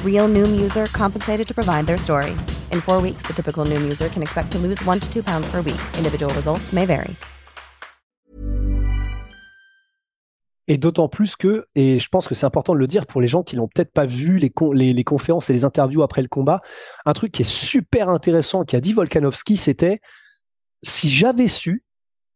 Real 0.06 0.28
Noom 0.28 0.60
user 0.60 0.86
compensated 0.92 1.46
to 1.48 1.54
provide 1.54 1.86
their 1.86 1.98
story. 1.98 2.32
In 2.72 2.80
four 2.80 3.02
weeks, 3.02 3.26
the 3.26 3.34
typical 3.34 3.64
Noom 3.64 3.84
user 3.84 4.08
can 4.08 4.22
expect 4.22 4.52
to 4.52 4.58
lose 4.58 4.82
one 4.86 5.00
to 5.00 5.12
two 5.12 5.22
pounds 5.22 5.46
per 5.50 5.60
week. 5.60 5.80
Individual 5.98 6.32
results 6.34 6.72
may 6.72 6.86
vary. 6.86 7.14
Et 10.68 10.78
d'autant 10.78 11.08
plus 11.08 11.36
que, 11.36 11.66
et 11.76 12.00
je 12.00 12.08
pense 12.08 12.26
que 12.26 12.34
c'est 12.34 12.46
important 12.46 12.74
de 12.74 12.78
le 12.78 12.88
dire 12.88 13.06
pour 13.06 13.20
les 13.20 13.28
gens 13.28 13.44
qui 13.44 13.54
n'ont 13.54 13.68
peut-être 13.68 13.92
pas 13.92 14.04
vu 14.06 14.38
les, 14.38 14.92
les, 14.92 15.04
conférences 15.04 15.48
et 15.48 15.52
les 15.52 15.64
interviews 15.64 16.02
après 16.02 16.22
le 16.22 16.28
combat, 16.28 16.60
un 17.04 17.12
truc 17.12 17.30
qui 17.30 17.42
est 17.42 17.48
super 17.48 18.08
intéressant 18.08 18.64
qu'a 18.64 18.80
dit 18.80 18.92
Volkanovski, 18.92 19.56
c'était 19.56 20.00
si 20.82 21.08
j'avais 21.08 21.46
su, 21.46 21.84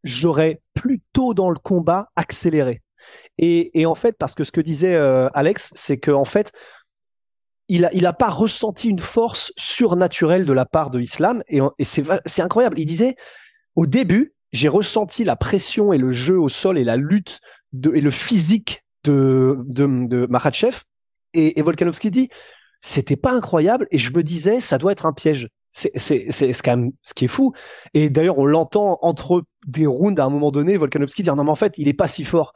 j'aurais 0.04 0.60
plus 0.74 1.02
tôt 1.12 1.34
dans 1.34 1.50
le 1.50 1.58
combat 1.58 2.10
accéléré. 2.14 2.82
Et, 3.38 3.80
et, 3.80 3.86
en 3.86 3.96
fait, 3.96 4.16
parce 4.16 4.36
que 4.36 4.44
ce 4.44 4.52
que 4.52 4.60
disait 4.60 4.94
euh, 4.94 5.28
Alex, 5.34 5.72
c'est 5.74 5.98
qu'en 5.98 6.20
en 6.20 6.24
fait, 6.24 6.52
il 7.70 7.84
a, 7.84 7.94
il 7.94 8.04
a 8.04 8.12
pas 8.12 8.28
ressenti 8.28 8.88
une 8.88 8.98
force 8.98 9.52
surnaturelle 9.56 10.44
de 10.44 10.52
la 10.52 10.66
part 10.66 10.90
de 10.90 11.00
Islam. 11.00 11.42
Et, 11.48 11.60
et 11.78 11.84
c'est 11.84 12.42
incroyable. 12.42 12.80
Il 12.80 12.84
disait, 12.84 13.14
au 13.76 13.86
début, 13.86 14.34
j'ai 14.52 14.68
ressenti 14.68 15.22
la 15.22 15.36
pression 15.36 15.92
et 15.92 15.98
le 15.98 16.10
jeu 16.10 16.38
au 16.38 16.48
sol 16.48 16.76
et 16.78 16.84
la 16.84 16.96
lutte 16.96 17.38
et 17.72 18.00
le 18.00 18.10
physique 18.10 18.84
de, 19.04 19.58
de, 19.66 19.86
de 20.08 20.26
Makhachev. 20.26 20.80
Et, 21.32 21.60
et 21.60 21.62
Volkanovski 21.62 22.10
dit, 22.10 22.28
c'était 22.80 23.16
pas 23.16 23.30
incroyable. 23.30 23.86
Et 23.92 23.98
je 23.98 24.12
me 24.12 24.24
disais, 24.24 24.58
ça 24.58 24.76
doit 24.76 24.90
être 24.90 25.06
un 25.06 25.12
piège. 25.12 25.48
C'est 25.72 25.92
quand 26.64 26.76
même 26.76 26.90
ce 27.02 27.14
qui 27.14 27.26
est 27.26 27.28
fou. 27.28 27.52
Et 27.94 28.10
d'ailleurs, 28.10 28.38
on 28.40 28.46
l'entend 28.46 28.98
entre 29.02 29.44
des 29.64 29.86
rounds 29.86 30.20
à 30.20 30.24
un 30.24 30.30
moment 30.30 30.50
donné, 30.50 30.76
Volkanovski 30.76 31.22
dire 31.22 31.36
non, 31.36 31.44
mais 31.44 31.50
en 31.52 31.54
fait, 31.54 31.74
il 31.76 31.86
est 31.86 31.92
pas 31.92 32.08
si 32.08 32.24
fort. 32.24 32.52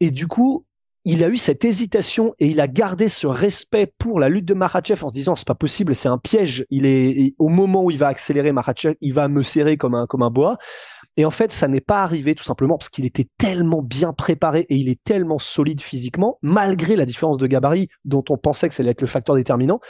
Et 0.00 0.10
du 0.10 0.26
coup, 0.26 0.66
il 1.04 1.22
a 1.22 1.28
eu 1.28 1.36
cette 1.36 1.64
hésitation 1.64 2.34
et 2.38 2.48
il 2.48 2.60
a 2.60 2.68
gardé 2.68 3.08
ce 3.08 3.26
respect 3.26 3.92
pour 3.98 4.18
la 4.18 4.30
lutte 4.30 4.46
de 4.46 4.54
Makhachev 4.54 5.04
en 5.04 5.10
se 5.10 5.14
disant 5.14 5.36
c'est 5.36 5.46
pas 5.46 5.54
possible, 5.54 5.94
c'est 5.94 6.08
un 6.08 6.18
piège. 6.18 6.64
Il 6.70 6.86
est 6.86 7.34
au 7.38 7.48
moment 7.48 7.84
où 7.84 7.90
il 7.90 7.98
va 7.98 8.08
accélérer 8.08 8.52
Makhachev, 8.52 8.96
il 9.00 9.12
va 9.12 9.28
me 9.28 9.42
serrer 9.42 9.76
comme 9.76 9.94
un 9.94 10.06
comme 10.06 10.22
un 10.22 10.30
bois. 10.30 10.56
Et 11.16 11.24
en 11.24 11.30
fait, 11.30 11.52
ça 11.52 11.68
n'est 11.68 11.80
pas 11.80 12.02
arrivé 12.02 12.34
tout 12.34 12.42
simplement 12.42 12.76
parce 12.76 12.88
qu'il 12.88 13.04
était 13.04 13.28
tellement 13.38 13.82
bien 13.82 14.12
préparé 14.12 14.66
et 14.68 14.76
il 14.76 14.88
est 14.88 15.02
tellement 15.04 15.38
solide 15.38 15.80
physiquement, 15.80 16.38
malgré 16.42 16.96
la 16.96 17.06
différence 17.06 17.36
de 17.36 17.46
gabarit 17.46 17.88
dont 18.04 18.24
on 18.30 18.36
pensait 18.36 18.68
que 18.68 18.74
ça 18.74 18.82
allait 18.82 18.90
être 18.90 19.00
le 19.00 19.06
facteur 19.06 19.36
déterminant, 19.36 19.80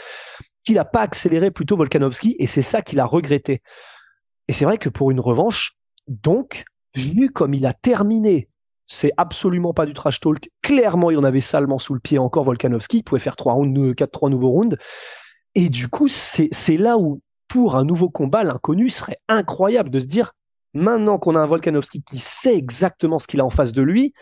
qu'il 0.64 0.75
n'a 0.75 0.85
pas 0.85 1.00
accéléré 1.00 1.50
plutôt 1.50 1.76
Volkanovski 1.76 2.37
et 2.38 2.47
c'est 2.47 2.62
ça 2.62 2.83
qu'il 2.83 3.00
a 3.00 3.06
regretté. 3.06 3.62
Et 4.49 4.52
c'est 4.52 4.66
vrai 4.66 4.76
que 4.76 4.90
pour 4.90 5.11
une 5.11 5.21
revanche, 5.21 5.78
donc, 6.09 6.64
vu 6.94 7.30
comme 7.30 7.54
il 7.54 7.64
a 7.64 7.73
terminé 7.73 8.49
C'est 8.86 9.12
absolument 9.16 9.72
pas 9.72 9.86
du 9.86 9.94
trash 9.94 10.20
talk. 10.20 10.50
Clairement, 10.62 11.10
il 11.10 11.18
en 11.18 11.24
avait 11.24 11.40
salement 11.40 11.78
sous 11.78 11.94
le 11.94 12.00
pied 12.00 12.18
encore 12.18 12.44
Volkanovski. 12.44 12.98
Il 12.98 13.02
pouvait 13.02 13.20
faire 13.20 13.36
trois 13.36 13.54
rounds, 13.54 13.94
quatre, 13.94 14.12
trois 14.12 14.28
nouveaux 14.28 14.50
rounds. 14.50 14.76
Et 15.54 15.68
du 15.68 15.88
coup, 15.88 16.08
c'est 16.08 16.76
là 16.76 16.98
où, 16.98 17.22
pour 17.48 17.76
un 17.76 17.84
nouveau 17.84 18.10
combat, 18.10 18.44
l'inconnu 18.44 18.90
serait 18.90 19.18
incroyable 19.28 19.90
de 19.90 20.00
se 20.00 20.06
dire, 20.06 20.32
maintenant 20.74 21.18
qu'on 21.18 21.36
a 21.36 21.40
un 21.40 21.46
Volkanovski 21.46 22.02
qui 22.02 22.18
sait 22.18 22.56
exactement 22.56 23.18
ce 23.18 23.26
qu'il 23.26 23.40
a 23.40 23.44
en 23.44 23.50
face 23.50 23.72
de 23.72 23.82
lui, 23.82 24.12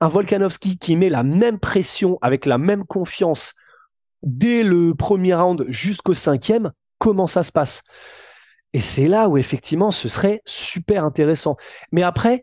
un 0.00 0.08
Volkanovski 0.08 0.78
qui 0.78 0.96
met 0.96 1.08
la 1.08 1.22
même 1.22 1.58
pression 1.58 2.18
avec 2.22 2.46
la 2.46 2.58
même 2.58 2.84
confiance 2.84 3.54
dès 4.22 4.62
le 4.62 4.94
premier 4.94 5.34
round 5.34 5.64
jusqu'au 5.68 6.14
cinquième, 6.14 6.72
comment 6.98 7.26
ça 7.26 7.42
se 7.42 7.52
passe? 7.52 7.82
Et 8.72 8.80
c'est 8.80 9.08
là 9.08 9.28
où 9.28 9.38
effectivement 9.38 9.90
ce 9.90 10.08
serait 10.08 10.42
super 10.44 11.04
intéressant. 11.04 11.56
Mais 11.92 12.02
après, 12.02 12.42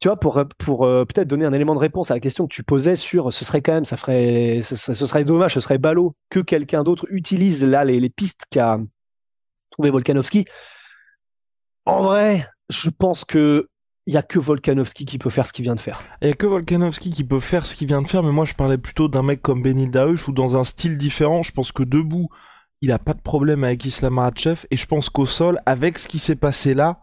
tu 0.00 0.08
vois, 0.08 0.18
pour, 0.18 0.42
pour 0.58 0.84
euh, 0.84 1.04
peut-être 1.04 1.28
donner 1.28 1.46
un 1.46 1.52
élément 1.52 1.74
de 1.74 1.80
réponse 1.80 2.10
à 2.10 2.14
la 2.14 2.20
question 2.20 2.46
que 2.46 2.54
tu 2.54 2.62
posais 2.62 2.96
sur 2.96 3.32
ce 3.32 3.44
serait 3.44 3.62
quand 3.62 3.72
même, 3.72 3.84
ça 3.84 3.96
ferait, 3.96 4.60
ce, 4.62 4.76
serait 4.76 5.24
dommage, 5.24 5.54
ce 5.54 5.60
serait 5.60 5.78
ballot 5.78 6.14
que 6.28 6.40
quelqu'un 6.40 6.84
d'autre 6.84 7.06
utilise 7.10 7.64
là 7.64 7.84
les, 7.84 7.98
les 7.98 8.10
pistes 8.10 8.42
qu'a 8.50 8.78
trouvé 9.70 9.90
Volkanovski. 9.90 10.44
En 11.86 12.02
vrai, 12.02 12.46
je 12.68 12.90
pense 12.90 13.24
que 13.24 13.68
il 14.06 14.14
y 14.14 14.16
a 14.16 14.22
que 14.22 14.38
Volkanovski 14.38 15.04
qui 15.04 15.18
peut 15.18 15.30
faire 15.30 15.46
ce 15.46 15.52
qu'il 15.52 15.64
vient 15.64 15.74
de 15.74 15.80
faire. 15.80 16.00
Il 16.22 16.28
y 16.28 16.30
a 16.30 16.34
que 16.34 16.46
Volkanovski 16.46 17.10
qui 17.10 17.24
peut 17.24 17.40
faire 17.40 17.66
ce 17.66 17.74
qu'il 17.74 17.88
vient 17.88 18.02
de 18.02 18.08
faire, 18.08 18.22
mais 18.22 18.30
moi 18.30 18.44
je 18.44 18.54
parlais 18.54 18.78
plutôt 18.78 19.08
d'un 19.08 19.22
mec 19.22 19.42
comme 19.42 19.62
Benil 19.62 19.90
Darush 19.90 20.28
ou 20.28 20.32
dans 20.32 20.56
un 20.56 20.64
style 20.64 20.96
différent. 20.96 21.42
Je 21.42 21.52
pense 21.52 21.72
que 21.72 21.82
debout, 21.82 22.28
il 22.82 22.92
a 22.92 22.98
pas 22.98 23.14
de 23.14 23.20
problème 23.20 23.64
avec 23.64 23.84
Islam 23.84 24.14
Makhachev 24.14 24.64
et 24.70 24.76
je 24.76 24.86
pense 24.86 25.08
qu'au 25.08 25.26
sol, 25.26 25.60
avec 25.66 25.98
ce 25.98 26.06
qui 26.06 26.18
s'est 26.18 26.36
passé 26.36 26.74
là, 26.74 26.96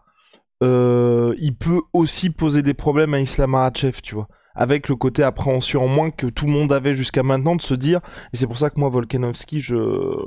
euh, 0.62 1.34
il 1.38 1.56
peut 1.56 1.82
aussi 1.92 2.30
poser 2.30 2.62
des 2.62 2.74
problèmes 2.74 3.14
à 3.14 3.20
Islam 3.20 3.50
Makhachev, 3.50 4.00
tu 4.02 4.14
vois. 4.14 4.28
Avec 4.54 4.88
le 4.88 4.94
côté 4.94 5.24
appréhension 5.24 5.82
en 5.82 5.88
moins 5.88 6.10
que 6.10 6.28
tout 6.28 6.46
le 6.46 6.52
monde 6.52 6.72
avait 6.72 6.94
jusqu'à 6.94 7.24
maintenant 7.24 7.56
de 7.56 7.62
se 7.62 7.74
dire, 7.74 8.00
et 8.32 8.36
c'est 8.36 8.46
pour 8.46 8.58
ça 8.58 8.70
que 8.70 8.78
moi 8.78 8.88
Volkanovski, 8.88 9.60
je 9.60 9.76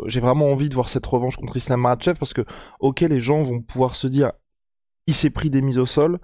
j'ai 0.05 0.19
vraiment 0.19 0.51
envie 0.51 0.67
de 0.67 0.75
voir 0.75 0.89
cette 0.89 1.05
revanche 1.05 1.37
contre 1.37 1.55
Islam 1.55 1.79
Makhachev 1.79 2.19
parce 2.19 2.33
que 2.33 2.43
ok 2.81 3.01
les 3.01 3.21
gens 3.21 3.43
vont 3.43 3.61
pouvoir 3.61 3.95
se 3.95 4.07
dire, 4.07 4.33
il 5.05 5.15
s'est 5.15 5.29
pris 5.29 5.49
des 5.49 5.61
mises 5.61 5.79
au 5.79 5.85
sol 5.85 6.19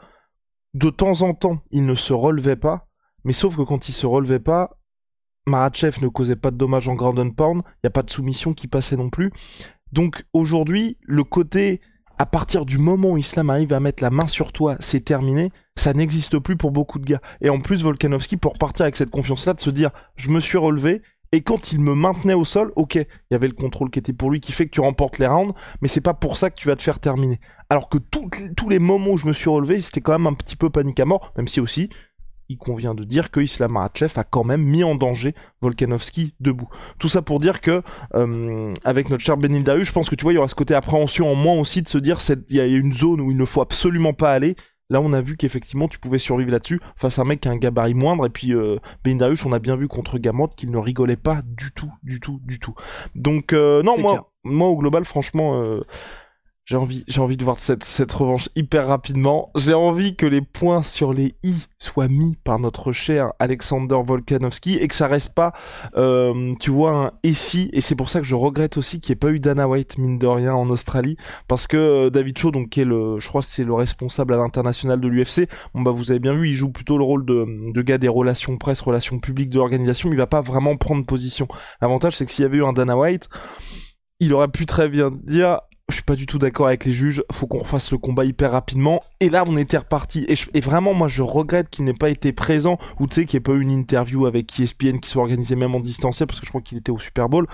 de 0.73 0.89
temps 0.89 1.21
en 1.21 1.33
temps, 1.33 1.59
il 1.71 1.85
ne 1.85 1.95
se 1.95 2.13
relevait 2.13 2.55
pas, 2.55 2.87
mais 3.23 3.33
sauf 3.33 3.55
que 3.55 3.61
quand 3.61 3.89
il 3.89 3.93
se 3.93 4.05
relevait 4.05 4.39
pas, 4.39 4.79
Maratchev 5.45 6.01
ne 6.01 6.07
causait 6.07 6.35
pas 6.35 6.51
de 6.51 6.57
dommages 6.57 6.87
en 6.87 6.95
ground 6.95 7.19
and 7.19 7.31
pound, 7.31 7.63
il 7.65 7.79
n'y 7.83 7.87
a 7.87 7.91
pas 7.91 8.03
de 8.03 8.09
soumission 8.09 8.53
qui 8.53 8.67
passait 8.67 8.95
non 8.95 9.09
plus. 9.09 9.31
Donc 9.91 10.25
aujourd'hui, 10.33 10.97
le 11.01 11.23
côté 11.23 11.81
à 12.17 12.25
partir 12.25 12.65
du 12.65 12.77
moment 12.77 13.11
où 13.11 13.17
Islam 13.17 13.49
arrive 13.49 13.73
à 13.73 13.79
mettre 13.79 14.03
la 14.03 14.09
main 14.09 14.27
sur 14.27 14.51
toi, 14.51 14.77
c'est 14.79 15.03
terminé, 15.03 15.51
ça 15.75 15.93
n'existe 15.93 16.39
plus 16.39 16.55
pour 16.55 16.71
beaucoup 16.71 16.99
de 16.99 17.05
gars. 17.05 17.21
Et 17.41 17.49
en 17.49 17.59
plus, 17.59 17.83
Volkanovski, 17.83 18.37
pour 18.37 18.57
partir 18.57 18.83
avec 18.83 18.95
cette 18.95 19.09
confiance-là, 19.09 19.53
de 19.53 19.61
se 19.61 19.69
dire, 19.69 19.89
je 20.15 20.29
me 20.29 20.39
suis 20.39 20.57
relevé, 20.57 21.01
et 21.31 21.41
quand 21.41 21.71
il 21.71 21.79
me 21.79 21.95
maintenait 21.95 22.35
au 22.35 22.45
sol, 22.45 22.71
ok, 22.75 22.95
il 22.95 23.07
y 23.31 23.33
avait 23.33 23.47
le 23.47 23.53
contrôle 23.53 23.89
qui 23.89 23.97
était 23.97 24.13
pour 24.13 24.29
lui 24.29 24.39
qui 24.39 24.51
fait 24.51 24.65
que 24.65 24.71
tu 24.71 24.81
remportes 24.81 25.17
les 25.17 25.25
rounds, 25.25 25.55
mais 25.81 25.87
c'est 25.87 26.01
pas 26.01 26.13
pour 26.13 26.37
ça 26.37 26.51
que 26.51 26.55
tu 26.55 26.67
vas 26.67 26.75
te 26.75 26.83
faire 26.83 26.99
terminer. 26.99 27.39
Alors 27.69 27.89
que 27.89 27.97
tous 27.97 28.69
les 28.69 28.77
moments 28.77 29.11
où 29.11 29.17
je 29.17 29.25
me 29.25 29.33
suis 29.33 29.49
relevé, 29.49 29.81
c'était 29.81 30.01
quand 30.01 30.11
même 30.11 30.27
un 30.27 30.35
petit 30.35 30.55
peu 30.55 30.69
panique 30.69 30.99
à 30.99 31.05
mort, 31.05 31.33
même 31.35 31.47
si 31.47 31.59
aussi, 31.59 31.89
il 32.53 32.57
convient 32.57 32.95
de 32.95 33.03
dire 33.03 33.31
que 33.31 33.39
Islam 33.39 33.73
Makhachev 33.73 34.13
a 34.15 34.23
quand 34.23 34.43
même 34.43 34.61
mis 34.61 34.83
en 34.83 34.95
danger 34.95 35.35
Volkanovski 35.61 36.35
debout. 36.39 36.69
Tout 36.99 37.09
ça 37.09 37.21
pour 37.21 37.39
dire 37.39 37.61
que 37.61 37.81
euh, 38.15 38.73
avec 38.83 39.09
notre 39.09 39.23
cher 39.23 39.37
Benil 39.37 39.63
je 39.83 39.91
pense 39.91 40.09
que 40.09 40.15
tu 40.15 40.23
vois, 40.23 40.33
il 40.33 40.35
y 40.35 40.39
aura 40.39 40.47
ce 40.47 40.55
côté 40.55 40.73
appréhension 40.73 41.31
en 41.31 41.35
moins 41.35 41.59
aussi 41.59 41.81
de 41.81 41.87
se 41.87 41.97
dire 41.97 42.19
il 42.49 42.55
y 42.55 42.59
a 42.59 42.65
une 42.65 42.93
zone 42.93 43.21
où 43.21 43.31
il 43.31 43.37
ne 43.37 43.45
faut 43.45 43.61
absolument 43.61 44.13
pas 44.13 44.31
aller 44.31 44.55
Là, 44.89 45.01
on 45.01 45.13
a 45.13 45.21
vu 45.21 45.37
qu'effectivement, 45.37 45.87
tu 45.87 45.97
pouvais 45.97 46.19
survivre 46.19 46.51
là-dessus 46.51 46.79
face 46.95 47.17
à 47.17 47.23
un 47.23 47.25
mec 47.25 47.41
qui 47.41 47.47
a 47.47 47.51
un 47.51 47.57
gabarit 47.57 47.95
moindre. 47.95 48.27
Et 48.27 48.29
puis, 48.29 48.53
euh, 48.53 48.77
on 49.43 49.51
a 49.51 49.59
bien 49.59 49.75
vu 49.75 49.87
contre 49.87 50.19
Gamot 50.19 50.49
qu'il 50.49 50.69
ne 50.69 50.77
rigolait 50.77 51.15
pas 51.15 51.41
du 51.43 51.71
tout, 51.71 51.91
du 52.03 52.19
tout, 52.19 52.39
du 52.43 52.59
tout. 52.59 52.75
Donc, 53.15 53.53
euh, 53.53 53.81
non, 53.81 53.97
moi, 53.97 54.31
moi, 54.43 54.67
au 54.67 54.77
global, 54.77 55.05
franchement, 55.05 55.63
euh, 55.63 55.81
j'ai 56.65 56.77
envie, 56.77 57.03
j'ai 57.09 57.19
envie 57.19 57.35
de 57.35 57.43
voir 57.43 57.59
cette, 57.59 57.83
cette 57.83 58.13
revanche 58.13 58.47
hyper 58.55 58.87
rapidement. 58.87 59.51
J'ai 59.55 59.73
envie 59.73 60.15
que 60.15 60.25
les 60.25 60.39
points 60.39 60.81
sur 60.81 61.13
les 61.13 61.35
i 61.43 61.55
soient 61.77 62.07
mis 62.07 62.37
par 62.45 62.57
notre 62.57 62.93
cher 62.93 63.33
Alexander 63.39 63.97
Volkanovski 64.05 64.77
et 64.77 64.87
que 64.87 64.95
ça 64.95 65.07
reste 65.07 65.33
pas, 65.33 65.51
euh, 65.97 66.53
tu 66.61 66.71
vois, 66.71 66.91
un 66.95 67.11
et 67.23 67.33
si. 67.33 67.69
Et 67.73 67.81
c'est 67.81 67.95
pour 67.95 68.09
ça 68.09 68.21
que 68.21 68.25
je 68.25 68.35
regrette 68.35 68.77
aussi 68.77 69.01
qu'il 69.01 69.11
n'y 69.11 69.17
ait 69.17 69.19
pas 69.19 69.31
eu 69.31 69.41
Dana 69.41 69.67
White 69.67 69.97
mine 69.97 70.17
de 70.17 70.27
rien 70.27 70.53
en 70.53 70.69
Australie, 70.69 71.17
parce 71.49 71.67
que 71.67 71.75
euh, 71.75 72.09
David 72.09 72.37
Shaw, 72.37 72.51
donc 72.51 72.69
qui 72.69 72.79
est 72.79 72.85
le, 72.85 73.19
je 73.19 73.27
crois 73.27 73.41
que 73.41 73.47
c'est 73.47 73.65
le 73.65 73.73
responsable 73.73 74.33
à 74.33 74.37
l'international 74.37 75.01
de 75.01 75.07
l'UFC. 75.09 75.49
Bon 75.73 75.81
bah 75.81 75.91
vous 75.91 76.11
avez 76.11 76.21
bien 76.21 76.33
vu, 76.33 76.47
il 76.47 76.55
joue 76.55 76.69
plutôt 76.69 76.97
le 76.97 77.03
rôle 77.03 77.25
de, 77.25 77.45
de 77.73 77.81
gars 77.81 77.97
des 77.97 78.07
relations 78.07 78.57
presse, 78.57 78.79
relations 78.79 79.19
publiques 79.19 79.49
de 79.49 79.57
l'organisation. 79.57 80.09
Il 80.11 80.17
va 80.17 80.27
pas 80.27 80.41
vraiment 80.41 80.77
prendre 80.77 81.05
position. 81.05 81.49
L'avantage 81.81 82.15
c'est 82.15 82.25
que 82.25 82.31
s'il 82.31 82.43
y 82.43 82.45
avait 82.45 82.57
eu 82.57 82.65
un 82.65 82.71
Dana 82.73 82.97
White 82.97 83.27
il 84.19 84.33
aurait 84.33 84.47
pu 84.47 84.65
très 84.65 84.87
bien 84.87 85.11
dire 85.11 85.59
je 85.89 85.95
suis 85.95 86.03
pas 86.03 86.15
du 86.15 86.25
tout 86.25 86.39
d'accord 86.39 86.67
avec 86.67 86.85
les 86.85 86.93
juges, 86.93 87.23
faut 87.31 87.45
qu'on 87.45 87.59
refasse 87.59 87.91
le 87.91 87.97
combat 87.97 88.25
hyper 88.25 88.51
rapidement. 88.51 89.03
Et 89.19 89.29
là, 89.29 89.43
on 89.45 89.57
était 89.57 89.77
reparti. 89.77 90.25
Et, 90.27 90.61
vraiment, 90.61 90.93
moi, 90.93 91.07
je 91.07 91.21
regrette 91.21 91.69
qu'il 91.69 91.85
n'ait 91.85 91.93
pas 91.93 92.09
été 92.09 92.31
présent, 92.31 92.77
ou 92.99 93.07
tu 93.07 93.15
sais, 93.15 93.25
qu'il 93.25 93.37
n'y 93.37 93.41
ait 93.41 93.43
pas 93.43 93.53
eu 93.53 93.61
une 93.61 93.71
interview 93.71 94.25
avec 94.25 94.59
ESPN 94.59 94.99
qui 94.99 95.09
soit 95.09 95.21
organisée 95.21 95.55
même 95.55 95.75
en 95.75 95.81
distanciel, 95.81 96.27
parce 96.27 96.39
que 96.39 96.45
je 96.45 96.51
crois 96.51 96.61
qu'il 96.61 96.77
était 96.77 96.91
au 96.91 96.99
Super 96.99 97.27
Bowl. 97.27 97.47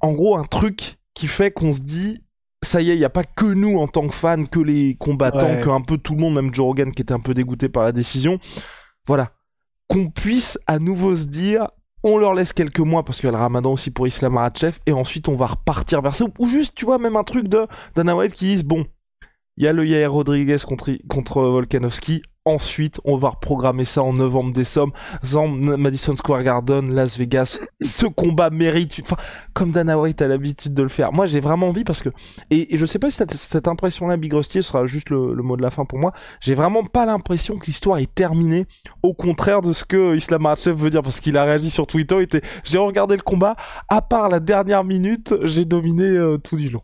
En 0.00 0.12
gros, 0.12 0.36
un 0.36 0.44
truc 0.44 0.98
qui 1.14 1.28
fait 1.28 1.52
qu'on 1.52 1.72
se 1.72 1.80
dit, 1.80 2.24
ça 2.62 2.82
y 2.82 2.90
est, 2.90 2.94
il 2.94 2.98
n'y 2.98 3.04
a 3.04 3.10
pas 3.10 3.24
que 3.24 3.46
nous 3.46 3.78
en 3.78 3.86
tant 3.86 4.08
que 4.08 4.14
fans, 4.14 4.44
que 4.44 4.60
les 4.60 4.96
combattants, 4.96 5.60
que 5.60 5.68
un 5.68 5.80
peu 5.80 5.98
tout 5.98 6.14
le 6.14 6.20
monde, 6.20 6.34
même 6.34 6.52
Joe 6.52 6.66
Rogan 6.66 6.92
qui 6.92 7.02
était 7.02 7.14
un 7.14 7.20
peu 7.20 7.32
dégoûté 7.32 7.68
par 7.68 7.84
la 7.84 7.92
décision. 7.92 8.38
Voilà. 9.06 9.32
Qu'on 9.88 10.10
puisse 10.10 10.58
à 10.66 10.80
nouveau 10.80 11.14
se 11.14 11.26
dire, 11.26 11.68
on 12.02 12.18
leur 12.18 12.34
laisse 12.34 12.52
quelques 12.52 12.80
mois 12.80 13.04
parce 13.04 13.18
qu'il 13.18 13.26
y 13.26 13.28
a 13.28 13.32
le 13.32 13.38
ramadan 13.38 13.72
aussi 13.72 13.90
pour 13.90 14.06
Islam 14.06 14.34
Makhachev 14.34 14.78
et 14.86 14.92
ensuite 14.92 15.28
on 15.28 15.36
va 15.36 15.46
repartir 15.46 16.02
vers 16.02 16.14
ça. 16.14 16.26
Ou 16.38 16.48
juste 16.48 16.74
tu 16.74 16.84
vois 16.84 16.98
même 16.98 17.16
un 17.16 17.24
truc 17.24 17.48
de 17.48 17.66
Dana 17.94 18.14
qui 18.28 18.46
disent 18.46 18.64
bon 18.64 18.86
il 19.56 19.64
y 19.64 19.68
a 19.68 19.72
le 19.72 19.86
Yair 19.86 20.12
Rodriguez 20.12 20.58
contre, 20.66 20.90
contre 21.08 21.42
Volkanovski 21.42 22.22
Ensuite, 22.46 23.00
on 23.04 23.16
va 23.16 23.30
reprogrammer 23.30 23.84
ça 23.84 24.04
en 24.04 24.12
novembre-décembre, 24.12 24.94
Madison 25.58 26.16
Square 26.16 26.44
Garden, 26.44 26.94
Las 26.94 27.18
Vegas. 27.18 27.58
Ce 27.82 28.06
combat 28.06 28.50
mérite, 28.50 29.00
enfin, 29.02 29.16
comme 29.52 29.72
Dana 29.72 29.98
White 29.98 30.22
a 30.22 30.28
l'habitude 30.28 30.72
de 30.72 30.84
le 30.84 30.88
faire. 30.88 31.12
Moi, 31.12 31.26
j'ai 31.26 31.40
vraiment 31.40 31.66
envie 31.66 31.82
parce 31.82 32.04
que, 32.04 32.10
et, 32.50 32.68
je 32.76 32.86
sais 32.86 33.00
pas 33.00 33.10
si 33.10 33.20
cette 33.32 33.66
impression-là, 33.66 34.16
Big 34.16 34.32
Rusty, 34.32 34.62
sera 34.62 34.86
juste 34.86 35.10
le, 35.10 35.34
mot 35.42 35.56
de 35.56 35.62
la 35.62 35.72
fin 35.72 35.84
pour 35.84 35.98
moi. 35.98 36.12
J'ai 36.40 36.54
vraiment 36.54 36.84
pas 36.84 37.04
l'impression 37.04 37.58
que 37.58 37.66
l'histoire 37.66 37.98
est 37.98 38.14
terminée. 38.14 38.66
Au 39.02 39.12
contraire 39.12 39.60
de 39.60 39.72
ce 39.72 39.84
que 39.84 40.14
Islam 40.14 40.42
Makhachev 40.42 40.80
veut 40.80 40.90
dire 40.90 41.02
parce 41.02 41.18
qu'il 41.18 41.36
a 41.36 41.42
réagi 41.42 41.68
sur 41.68 41.88
Twitter. 41.88 42.22
Était, 42.22 42.42
j'ai 42.62 42.78
regardé 42.78 43.16
le 43.16 43.22
combat. 43.22 43.56
À 43.88 44.02
part 44.02 44.28
la 44.28 44.38
dernière 44.38 44.84
minute, 44.84 45.34
j'ai 45.42 45.64
dominé 45.64 46.04
euh, 46.04 46.38
tout 46.38 46.56
du 46.56 46.70
long. 46.70 46.82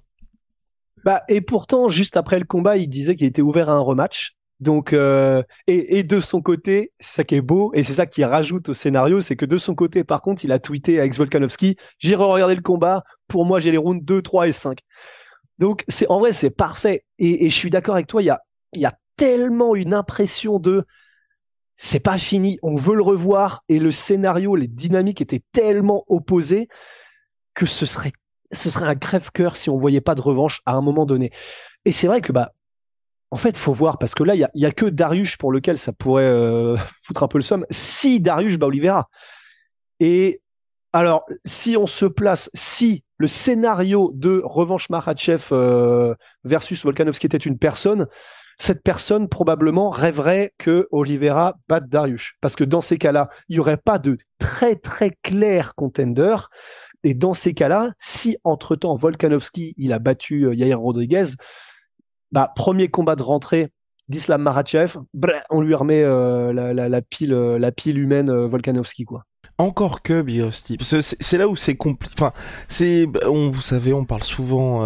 Bah, 1.04 1.22
et 1.28 1.40
pourtant, 1.40 1.88
juste 1.88 2.16
après 2.16 2.40
le 2.40 2.46
combat, 2.46 2.76
il 2.78 2.88
disait 2.88 3.14
qu'il 3.14 3.28
était 3.28 3.42
ouvert 3.42 3.68
à 3.68 3.74
un 3.74 3.80
rematch. 3.80 4.34
Donc, 4.62 4.92
euh, 4.92 5.42
et, 5.66 6.04
de 6.04 6.20
son 6.20 6.40
côté, 6.40 6.92
ça 7.00 7.24
qui 7.24 7.34
est 7.34 7.40
beau, 7.40 7.72
et 7.74 7.82
c'est 7.82 7.94
ça 7.94 8.06
qui 8.06 8.22
rajoute 8.22 8.68
au 8.68 8.74
scénario, 8.74 9.20
c'est 9.20 9.34
que 9.34 9.44
de 9.44 9.58
son 9.58 9.74
côté, 9.74 10.04
par 10.04 10.22
contre, 10.22 10.44
il 10.44 10.52
a 10.52 10.60
tweeté 10.60 11.00
à 11.00 11.04
Ex-Volkanovski, 11.04 11.76
j'irai 11.98 12.22
regarder 12.22 12.54
le 12.54 12.62
combat, 12.62 13.02
pour 13.26 13.44
moi, 13.44 13.58
j'ai 13.58 13.72
les 13.72 13.76
rounds 13.76 14.04
2, 14.04 14.22
3 14.22 14.46
et 14.46 14.52
5. 14.52 14.78
Donc, 15.58 15.82
c'est, 15.88 16.08
en 16.10 16.20
vrai, 16.20 16.32
c'est 16.32 16.50
parfait. 16.50 17.04
Et, 17.18 17.50
je 17.50 17.54
suis 17.56 17.70
d'accord 17.70 17.96
avec 17.96 18.06
toi, 18.06 18.22
il 18.22 18.26
y 18.26 18.30
a, 18.30 18.38
y 18.74 18.84
a 18.84 18.96
tellement 19.16 19.74
une 19.74 19.94
impression 19.94 20.60
de, 20.60 20.84
c'est 21.76 21.98
pas 21.98 22.16
fini, 22.16 22.60
on 22.62 22.76
veut 22.76 22.94
le 22.94 23.02
revoir, 23.02 23.64
et 23.68 23.80
le 23.80 23.90
scénario, 23.90 24.54
les 24.54 24.68
dynamiques 24.68 25.20
étaient 25.20 25.42
tellement 25.50 26.04
opposées 26.06 26.68
que 27.54 27.66
ce 27.66 27.84
serait, 27.84 28.12
ce 28.52 28.70
serait 28.70 28.86
un 28.86 28.94
crève-cœur 28.94 29.56
si 29.56 29.70
on 29.70 29.76
voyait 29.76 30.00
pas 30.00 30.14
de 30.14 30.20
revanche 30.20 30.60
à 30.66 30.74
un 30.74 30.82
moment 30.82 31.04
donné. 31.04 31.32
Et 31.84 31.90
c'est 31.90 32.06
vrai 32.06 32.20
que, 32.20 32.30
bah, 32.30 32.52
en 33.32 33.38
fait, 33.38 33.56
faut 33.56 33.72
voir 33.72 33.96
parce 33.96 34.14
que 34.14 34.24
là, 34.24 34.34
il 34.34 34.46
y 34.54 34.66
a, 34.66 34.72
que 34.72 34.84
Darius 34.84 35.38
pour 35.38 35.52
lequel 35.52 35.78
ça 35.78 35.94
pourrait 35.94 36.24
euh, 36.24 36.76
foutre 37.06 37.22
un 37.22 37.28
peu 37.28 37.38
le 37.38 37.42
somme. 37.42 37.64
Si 37.70 38.20
Darius 38.20 38.58
bat 38.58 38.66
Oliveira. 38.66 39.08
Et 40.00 40.42
alors, 40.92 41.24
si 41.46 41.78
on 41.78 41.86
se 41.86 42.04
place, 42.04 42.50
si 42.52 43.04
le 43.16 43.26
scénario 43.26 44.12
de 44.14 44.42
revanche 44.44 44.90
Makhachev 44.90 45.46
euh, 45.52 46.14
versus 46.44 46.84
Volkanovski 46.84 47.24
était 47.24 47.38
une 47.38 47.58
personne, 47.58 48.06
cette 48.58 48.82
personne 48.82 49.30
probablement 49.30 49.88
rêverait 49.88 50.52
que 50.58 50.86
Oliveira 50.90 51.54
batte 51.70 51.88
Darius. 51.88 52.32
Parce 52.42 52.54
que 52.54 52.64
dans 52.64 52.82
ces 52.82 52.98
cas-là, 52.98 53.30
il 53.48 53.54
n'y 53.54 53.60
aurait 53.60 53.78
pas 53.78 53.98
de 53.98 54.18
très 54.38 54.76
très 54.76 55.10
clair 55.22 55.74
contender. 55.74 56.36
Et 57.02 57.14
dans 57.14 57.32
ces 57.32 57.54
cas-là, 57.54 57.92
si 57.98 58.36
entre-temps 58.44 58.94
Volkanovski 58.96 59.72
il 59.78 59.94
a 59.94 59.98
battu 59.98 60.44
euh, 60.44 60.54
Yair 60.54 60.78
Rodriguez, 60.78 61.30
bah, 62.32 62.52
premier 62.56 62.88
combat 62.88 63.16
de 63.16 63.22
rentrée 63.22 63.70
d'Islam 64.08 64.42
Makhachev, 64.42 64.96
on 65.50 65.60
lui 65.60 65.74
remet 65.74 66.02
euh, 66.02 66.52
la, 66.52 67.02
pile, 67.02 67.32
euh, 67.32 67.58
la 67.58 67.72
pile 67.72 67.98
humaine 67.98 68.30
euh, 68.30 68.48
Volkanovski 68.48 69.04
quoi. 69.04 69.24
Encore 69.58 70.02
que 70.02 70.22
Birosti, 70.22 70.78
c'est 70.80 71.38
là 71.38 71.46
où 71.46 71.56
c'est 71.56 71.76
compliqué. 71.76 72.14
Enfin, 72.18 72.32
c'est, 72.68 73.06
on, 73.26 73.50
vous 73.50 73.60
savez, 73.60 73.92
on 73.92 74.04
parle 74.04 74.24
souvent 74.24 74.82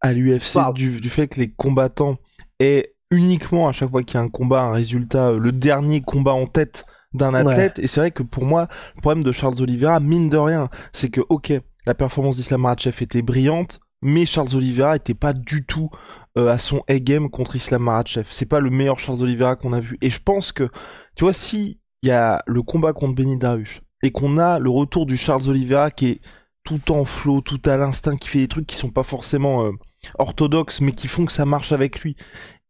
à 0.00 0.12
l'UFC 0.12 0.58
du, 0.74 1.00
du, 1.00 1.10
fait 1.10 1.26
que 1.26 1.38
les 1.40 1.50
combattants 1.50 2.16
aient 2.60 2.94
uniquement 3.10 3.68
à 3.68 3.72
chaque 3.72 3.90
fois 3.90 4.02
qu'il 4.02 4.14
y 4.14 4.18
a 4.18 4.22
un 4.22 4.28
combat, 4.28 4.62
un 4.62 4.72
résultat, 4.72 5.32
le 5.32 5.52
dernier 5.52 6.00
combat 6.00 6.32
en 6.32 6.46
tête 6.46 6.86
d'un 7.12 7.34
athlète. 7.34 7.78
Et 7.78 7.88
c'est 7.88 8.00
vrai 8.00 8.10
que 8.10 8.22
pour 8.22 8.44
moi, 8.44 8.68
le 8.94 9.00
problème 9.02 9.24
de 9.24 9.32
Charles 9.32 9.60
Oliveira, 9.60 10.00
mine 10.00 10.30
de 10.30 10.38
rien, 10.38 10.70
c'est 10.92 11.10
que, 11.10 11.20
ok, 11.28 11.52
la 11.84 11.94
performance 11.94 12.36
d'Islam 12.36 12.62
Makhachev 12.62 13.02
était 13.02 13.22
brillante, 13.22 13.80
mais 14.02 14.26
Charles 14.26 14.54
Oliveira 14.54 14.96
était 14.96 15.14
pas 15.14 15.32
du 15.32 15.64
tout 15.66 15.90
euh, 16.38 16.48
à 16.48 16.58
son 16.58 16.82
A-game 16.88 17.28
contre 17.28 17.56
Islam 17.56 17.82
Makhachev. 17.82 18.26
C'est 18.30 18.46
pas 18.46 18.60
le 18.60 18.70
meilleur 18.70 18.98
Charles 18.98 19.22
Oliveira 19.22 19.56
qu'on 19.56 19.72
a 19.72 19.80
vu. 19.80 19.98
Et 20.00 20.10
je 20.10 20.20
pense 20.22 20.52
que, 20.52 20.68
tu 21.16 21.24
vois, 21.24 21.32
si 21.32 21.80
il 22.02 22.08
y 22.08 22.12
a 22.12 22.42
le 22.46 22.62
combat 22.62 22.92
contre 22.92 23.14
Benny 23.14 23.36
Dariush 23.36 23.82
et 24.02 24.10
qu'on 24.10 24.38
a 24.38 24.58
le 24.58 24.70
retour 24.70 25.06
du 25.06 25.16
Charles 25.16 25.48
Oliveira 25.48 25.90
qui 25.90 26.06
est 26.06 26.20
tout 26.64 26.92
en 26.92 27.04
flow, 27.04 27.40
tout 27.40 27.60
à 27.64 27.76
l'instinct, 27.76 28.16
qui 28.16 28.28
fait 28.28 28.38
des 28.38 28.48
trucs 28.48 28.66
qui 28.66 28.76
sont 28.76 28.90
pas 28.90 29.02
forcément 29.02 29.64
euh, 29.64 29.72
orthodoxes, 30.18 30.80
mais 30.80 30.92
qui 30.92 31.08
font 31.08 31.26
que 31.26 31.32
ça 31.32 31.44
marche 31.44 31.72
avec 31.72 32.00
lui, 32.00 32.16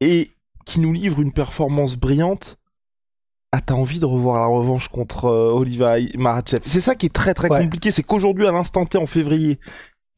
et 0.01 0.31
qui 0.65 0.81
nous 0.81 0.93
livre 0.93 1.21
une 1.21 1.33
performance 1.33 1.97
brillante, 1.97 2.59
ah, 3.53 3.61
t'as 3.61 3.75
envie 3.75 3.99
de 3.99 4.07
revoir 4.07 4.39
la 4.39 4.47
revanche 4.47 4.89
contre 4.89 5.25
euh, 5.25 6.09
Marachev. 6.17 6.63
C'est 6.65 6.81
ça 6.81 6.95
qui 6.95 7.07
est 7.07 7.13
très 7.13 7.35
très 7.35 7.49
compliqué, 7.49 7.91
c'est 7.91 8.05
qu'aujourd'hui, 8.05 8.47
à 8.47 8.53
l'instant 8.53 8.87
T, 8.87 8.97
en 8.97 9.07
février, 9.07 9.59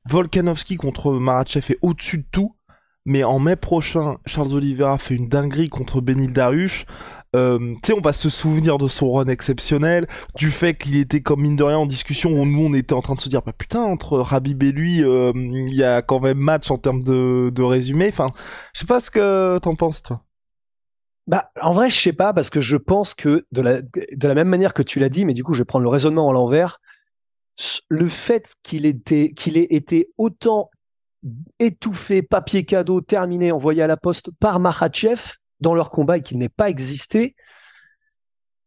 Volkanovski 0.09 0.77
contre 0.77 1.13
Marachev 1.13 1.71
est 1.71 1.79
au-dessus 1.83 2.19
de 2.19 2.27
tout, 2.31 2.57
mais 3.05 3.25
en 3.25 3.39
mai 3.39 3.57
prochain, 3.57 4.19
Charles 4.27 4.55
Oliveira 4.55 4.99
fait 4.99 5.15
une 5.15 5.29
dinguerie 5.29 5.69
contre 5.69 6.01
Benil 6.01 6.33
Darush. 6.33 6.87
Euh, 7.35 7.75
tu 7.83 7.93
sais, 7.93 7.99
on 7.99 8.03
va 8.03 8.13
se 8.13 8.29
souvenir 8.29 8.79
de 8.79 8.89
son 8.89 9.11
run 9.13 9.27
exceptionnel, 9.27 10.07
du 10.37 10.51
fait 10.51 10.75
qu'il 10.75 10.97
était 10.97 11.23
comme 11.23 11.41
mine 11.41 11.57
de 11.57 11.65
rien 11.65 11.79
en 11.79 11.87
discussion 11.87 12.31
où 12.31 12.45
nous 12.45 12.67
on 12.67 12.75
était 12.75 12.93
en 12.93 13.01
train 13.01 13.15
de 13.15 13.21
se 13.21 13.29
dire, 13.29 13.43
bah 13.43 13.55
putain, 13.57 13.81
entre 13.81 14.19
Rabib 14.19 14.63
et 14.63 14.73
lui, 14.73 15.03
euh, 15.03 15.33
il 15.35 15.75
y 15.75 15.83
a 15.83 16.03
quand 16.03 16.21
même 16.21 16.39
match 16.39 16.71
en 16.71 16.77
termes 16.77 17.03
de, 17.03 17.51
de 17.51 17.63
résumé. 17.63 18.09
Enfin, 18.09 18.29
je 18.75 18.81
sais 18.81 18.87
pas 18.87 19.01
ce 19.01 19.11
que 19.11 19.59
t'en 19.59 19.75
penses, 19.75 20.03
toi. 20.03 20.23
Bah, 21.27 21.51
en 21.61 21.73
vrai, 21.73 21.89
je 21.89 21.99
sais 21.99 22.13
pas, 22.13 22.33
parce 22.33 22.51
que 22.51 22.61
je 22.61 22.77
pense 22.77 23.15
que 23.15 23.47
de 23.53 23.63
la, 23.63 23.81
de 23.81 24.29
la 24.29 24.35
même 24.35 24.49
manière 24.49 24.75
que 24.75 24.83
tu 24.83 24.99
l'as 24.99 25.09
dit, 25.09 25.25
mais 25.25 25.35
du 25.35 25.45
coup, 25.45 25.55
je 25.55 25.61
vais 25.61 25.65
prendre 25.65 25.85
le 25.85 25.89
raisonnement 25.89 26.27
en 26.27 26.33
l'envers. 26.33 26.81
Le 27.89 28.09
fait 28.09 28.55
qu'il 28.63 28.87
ait 28.87 29.67
été 29.71 30.11
autant 30.17 30.71
étouffé, 31.59 32.23
papier 32.23 32.65
cadeau, 32.65 33.01
terminé, 33.01 33.53
envoyé 33.53 33.83
à 33.83 33.87
la 33.87 33.97
poste 33.97 34.31
par 34.41 34.59
Makhachev 34.59 35.35
dans 35.61 35.75
leur 35.75 35.91
combat 35.91 36.19
et 36.19 36.23
qu'il 36.23 36.39
n'ait 36.39 36.49
pas 36.49 36.69
existé, 36.69 37.37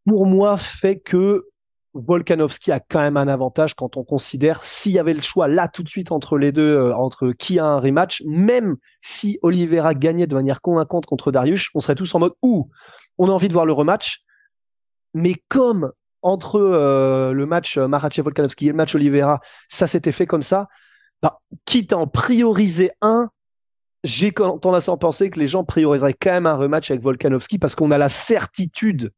pour 0.06 0.25
moi, 0.25 0.58
fait 0.58 1.00
que 1.00 1.48
Volkanovski 1.96 2.72
a 2.72 2.80
quand 2.80 3.00
même 3.00 3.18
un 3.18 3.27
avantage 3.27 3.74
quand 3.74 3.98
on 3.98 4.04
considère 4.04 4.63
s'il 4.63 4.92
y 4.92 5.00
avait 5.00 5.13
le 5.13 5.22
choix 5.22 5.48
là 5.48 5.68
tout 5.68 5.82
de 5.82 5.89
suite 5.89 6.12
entre 6.12 6.38
les 6.38 6.51
deux, 6.51 6.75
euh, 6.75 6.96
entre 6.96 7.32
qui 7.32 7.58
a 7.58 7.65
un 7.65 7.80
rematch, 7.80 8.22
même 8.25 8.75
si 9.01 9.39
Oliveira 9.42 9.94
gagnait 9.94 10.27
de 10.27 10.36
manière 10.36 10.62
convaincante 10.62 11.06
contre 11.06 11.32
Darius, 11.32 11.70
on 11.74 11.80
serait 11.80 11.96
tous 11.96 12.13
en 12.13 12.20
mode 12.20 12.34
ouh, 12.42 12.70
on 13.18 13.30
a 13.30 13.32
envie 13.32 13.48
de 13.48 13.54
voir 13.54 13.65
le 13.65 13.74
rematch. 13.74 14.24
Mais 15.13 15.36
comme 15.48 15.92
entre 16.25 16.60
euh, 16.60 17.34
le 17.34 17.46
match 17.46 17.77
euh, 17.77 17.88
Volkanovski 17.88 18.65
et 18.65 18.70
le 18.70 18.75
match 18.75 18.96
Oliveira, 18.96 19.39
ça 19.70 19.86
s'était 19.86 20.12
fait 20.12 20.25
comme 20.25 20.41
ça, 20.41 20.67
bah, 21.22 21.39
quitte 21.65 21.94
à 21.94 21.98
en 22.00 22.08
prioriser 22.08 22.89
un, 23.01 23.29
j'ai 24.03 24.32
tendance 24.32 24.89
à 24.89 24.98
penser 24.98 25.29
que 25.29 25.39
les 25.39 25.46
gens 25.46 25.63
prioriseraient 25.63 26.13
quand 26.13 26.32
même 26.32 26.48
un 26.48 26.55
rematch 26.55 26.89
avec 26.89 27.03
Volkanovski 27.03 27.60
parce 27.60 27.75
qu'on 27.75 27.91
a 27.91 28.00
la 28.00 28.10
certitude 28.10 29.12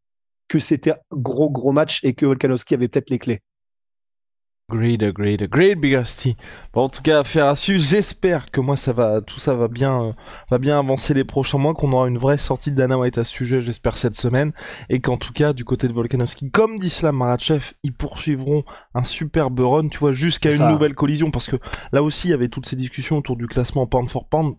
que 0.50 0.60
c'était 0.60 0.96
gros 1.12 1.50
gros 1.50 1.72
match 1.72 2.04
et 2.04 2.14
que 2.14 2.26
Volkanovski 2.26 2.74
avait 2.74 2.90
peut-être 2.90 3.10
les 3.10 3.20
clés. 3.20 3.42
Great, 4.70 5.02
great, 5.14 5.42
great 5.44 5.80
Big 5.80 5.98
Bon, 6.74 6.82
en 6.82 6.90
tout 6.90 7.02
cas, 7.02 7.22
affaire 7.22 7.48
à 7.48 7.56
suivre. 7.56 7.82
J'espère 7.82 8.52
que 8.52 8.60
moi, 8.60 8.76
ça 8.76 8.92
va, 8.92 9.22
tout 9.22 9.40
ça 9.40 9.54
va 9.54 9.70
bien, 9.70 10.08
euh, 10.08 10.12
va 10.52 10.58
bien 10.58 10.78
avancer 10.78 11.14
les 11.14 11.24
prochains 11.24 11.58
mois, 11.58 11.74
qu'on 11.74 11.94
aura 11.94 12.10
une 12.10 12.18
vraie 12.18 12.38
sortie 12.38 12.72
de 12.72 12.76
Dana 12.76 12.98
White 12.98 13.18
à 13.18 13.24
ce 13.24 13.32
sujet, 13.32 13.62
j'espère 13.62 13.98
cette 13.98 14.18
semaine, 14.18 14.52
et 14.90 15.00
qu'en 15.00 15.16
tout 15.16 15.32
cas, 15.32 15.54
du 15.54 15.64
côté 15.64 15.88
de 15.88 15.94
Volkanovski, 15.94 16.52
comme 16.52 16.80
d'Islam 16.80 17.16
Marachev, 17.16 17.76
ils 17.84 17.94
poursuivront 17.94 18.66
un 18.94 19.06
superbe 19.06 19.58
run, 19.62 19.88
tu 19.88 20.00
vois, 20.00 20.12
jusqu'à 20.12 20.54
une 20.54 20.68
nouvelle 20.68 20.96
collision, 20.96 21.32
parce 21.32 21.48
que 21.48 21.56
là 21.94 22.04
aussi, 22.04 22.28
il 22.28 22.32
y 22.32 22.34
avait 22.34 22.50
toutes 22.50 22.68
ces 22.68 22.76
discussions 22.76 23.20
autour 23.20 23.38
du 23.38 23.48
classement 23.48 23.88
pound 23.88 24.10
for 24.10 24.28
pound. 24.28 24.56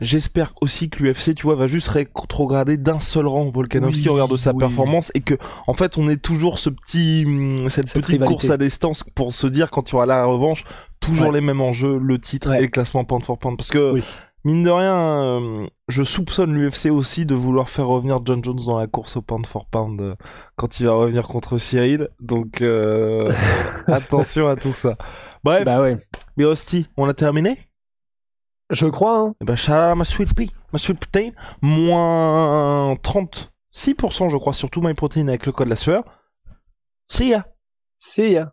J'espère 0.00 0.52
aussi 0.60 0.90
que 0.90 1.02
l'UFC, 1.02 1.34
tu 1.34 1.44
vois, 1.44 1.54
va 1.54 1.66
juste 1.66 1.88
rétrograder 1.88 2.76
d'un 2.76 3.00
seul 3.00 3.26
rang 3.26 3.50
Volkanovski 3.50 4.08
au 4.08 4.14
regard 4.14 4.28
de 4.28 4.36
sa 4.36 4.54
performance 4.54 5.10
et 5.14 5.20
que, 5.20 5.34
en 5.66 5.74
fait, 5.74 5.98
on 5.98 6.08
est 6.08 6.22
toujours 6.22 6.58
ce 6.58 6.70
petit, 6.70 7.24
hum, 7.26 7.68
cette, 7.68 7.92
petite 7.92 8.24
course 8.24 8.50
à 8.50 8.56
distance 8.56 9.04
pour 9.14 9.34
se 9.34 9.46
dire 9.46 9.70
quand 9.70 9.90
il 9.90 9.92
y 9.92 9.96
aura 9.96 10.06
la 10.06 10.24
revanche, 10.24 10.64
toujours 11.00 11.32
les 11.32 11.40
mêmes 11.40 11.60
enjeux, 11.60 11.98
le 11.98 12.18
titre 12.18 12.52
et 12.52 12.60
le 12.60 12.68
classement 12.68 13.04
pound 13.04 13.24
for 13.24 13.38
pound. 13.38 13.56
Parce 13.56 13.70
que, 13.70 14.00
mine 14.44 14.62
de 14.62 14.70
rien, 14.70 15.36
hum, 15.36 15.68
je 15.88 16.02
soupçonne 16.02 16.52
l'UFC 16.54 16.90
aussi 16.90 17.26
de 17.26 17.34
vouloir 17.34 17.68
faire 17.68 17.86
revenir 17.86 18.20
John 18.24 18.44
Jones 18.44 18.60
dans 18.66 18.78
la 18.78 18.86
course 18.86 19.16
au 19.16 19.22
pound 19.22 19.46
for 19.46 19.66
pound 19.66 20.00
euh, 20.00 20.14
quand 20.56 20.80
il 20.80 20.86
va 20.86 20.92
revenir 20.92 21.26
contre 21.26 21.58
Cyril. 21.58 22.08
Donc, 22.20 22.62
euh, 22.62 23.32
attention 23.86 24.46
à 24.46 24.56
tout 24.56 24.72
ça. 24.72 24.96
Bref. 25.42 25.64
Bah 25.64 25.80
ouais. 25.82 25.96
Mais 26.36 26.44
Hostie, 26.44 26.88
on 26.96 27.08
a 27.08 27.14
terminé? 27.14 27.67
Je 28.70 28.86
crois. 28.86 29.18
Hein. 29.18 29.34
Eh 29.40 29.44
ben, 29.44 29.56
shout 29.56 29.94
ma 29.96 30.04
sweet 30.04 30.34
pea, 30.34 30.50
ma 30.72 30.78
sweet 30.78 30.98
protein, 30.98 31.30
moins 31.62 32.94
36%, 33.02 34.30
je 34.30 34.36
crois, 34.36 34.52
sur 34.52 34.70
tout 34.70 34.82
MyProtein 34.82 35.28
avec 35.28 35.46
le 35.46 35.52
code 35.52 35.68
la 35.68 35.76
sueur. 35.76 36.04
See 37.08 37.28
ya. 37.28 37.46
See 37.98 38.32
ya. 38.32 38.52